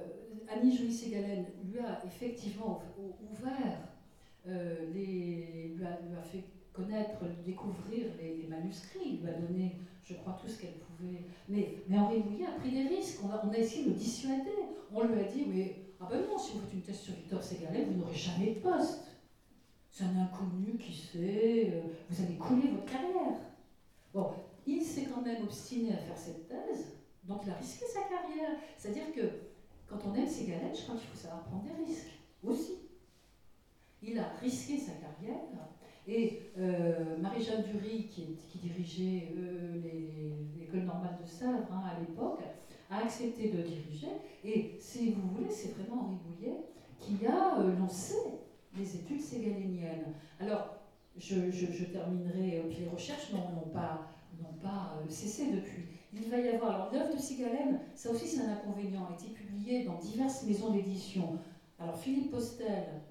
[0.48, 2.82] Annie Jolie Ségalen lui a effectivement
[3.30, 3.80] ouvert
[4.46, 10.46] euh, les, lui a, fait connaître, découvrir les, manuscrits, lui a donné je crois, tout
[10.46, 11.24] ce qu'elle pouvait.
[11.48, 13.18] Mais, Henri Bouillet a pris des risques.
[13.24, 14.50] On a, essayé de le dissuader.
[14.94, 17.42] On lui a dit Mais, ah ben non, si vous faites une thèse sur Victor
[17.42, 19.02] Ségalet, vous n'aurez jamais de poste.
[19.96, 21.80] C'est un inconnu qui sait, euh,
[22.10, 23.40] vous allez couler votre carrière.
[24.12, 24.30] Bon,
[24.66, 28.58] il s'est quand même obstiné à faire cette thèse, donc il a risqué sa carrière.
[28.76, 29.22] C'est-à-dire que
[29.86, 32.10] quand on aime Ségalet, je crois qu'il faut savoir prendre des risques
[32.44, 32.74] aussi.
[34.02, 35.40] Il a risqué sa carrière
[36.06, 39.80] et euh, Marie-Jeanne Dury, qui, dirigeait euh,
[40.60, 42.42] l'école normale de Sèvres hein, à l'époque,
[42.90, 44.12] a accepté de diriger.
[44.44, 46.58] Et si vous voulez, c'est vraiment Henri Bouillet
[46.98, 48.16] qui a lancé
[48.78, 50.12] les études ségaléniennes.
[50.40, 50.76] Alors,
[51.18, 54.08] je, terminerai, puis les recherches n'ont pas,
[54.62, 55.84] pas cessé depuis.
[56.12, 59.32] Il va y avoir, alors l'œuvre de Ségalène, ça aussi c'est un inconvénient, a été
[59.32, 61.38] publié dans diverses maisons d'édition.
[61.78, 63.02] Alors Philippe Postel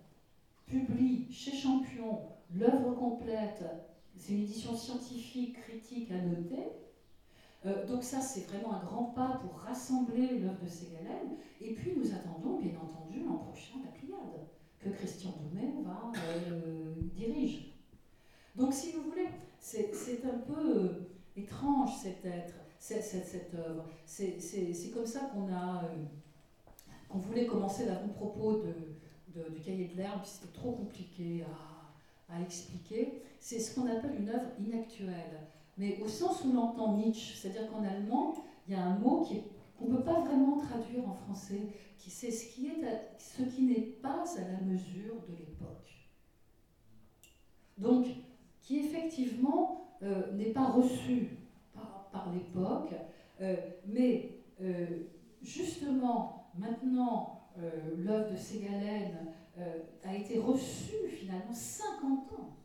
[0.67, 2.19] publie chez Champion
[2.53, 3.63] L'œuvre complète,
[4.15, 6.67] c'est une édition scientifique, critique noter.
[7.65, 11.37] Euh, donc ça, c'est vraiment un grand pas pour rassembler l'œuvre de Ségalène.
[11.59, 14.47] Et puis nous attendons, bien entendu, l'an prochain la Pléiade,
[14.85, 15.73] que Christian Doumet
[16.51, 17.73] euh, dirige.
[18.55, 19.27] Donc si vous voulez,
[19.59, 23.85] c'est un peu euh, étrange cet être, cette, œuvre.
[24.05, 25.83] C'est comme ça qu'on a,
[27.09, 28.61] qu'on voulait commencer l'avant-propos
[29.33, 31.75] de, du cahier de l'herbe, c'était trop compliqué à
[32.29, 35.41] à expliquer, c'est ce qu'on appelle une œuvre inactuelle.
[35.77, 38.35] Mais au sens où l'entend Nietzsche, c'est-à-dire qu'en allemand,
[38.67, 39.27] il y a un mot
[39.77, 41.61] qu'on ne peut pas vraiment traduire en français,
[41.97, 42.81] qui c'est ce qui est
[43.17, 46.09] ce qui n'est pas à la mesure de l'époque.
[47.77, 48.07] Donc,
[48.61, 51.29] qui effectivement euh, n'est pas reçu,
[52.11, 52.93] par l'époque.
[53.85, 54.31] mais
[55.41, 57.49] justement, maintenant,
[57.97, 59.33] l'œuvre de Ségalène
[60.03, 62.55] a été reçue finalement 50 ans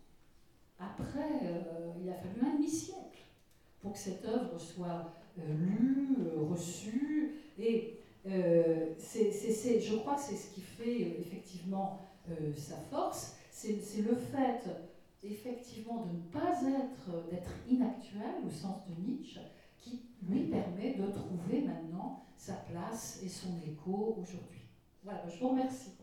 [0.81, 1.29] après,
[2.03, 3.27] il a fallu un demi-siècle
[3.81, 6.17] pour que cette œuvre soit lue,
[6.49, 12.01] reçue, et euh, je crois que c'est ce qui fait euh, effectivement
[12.31, 14.63] euh, sa force, c'est, le fait
[15.23, 19.41] effectivement de ne pas être, d'être inactuel au sens de Nietzsche,
[19.77, 24.63] qui lui permet de trouver maintenant sa place et son écho aujourd'hui.
[25.03, 26.00] Voilà, je vous remercie.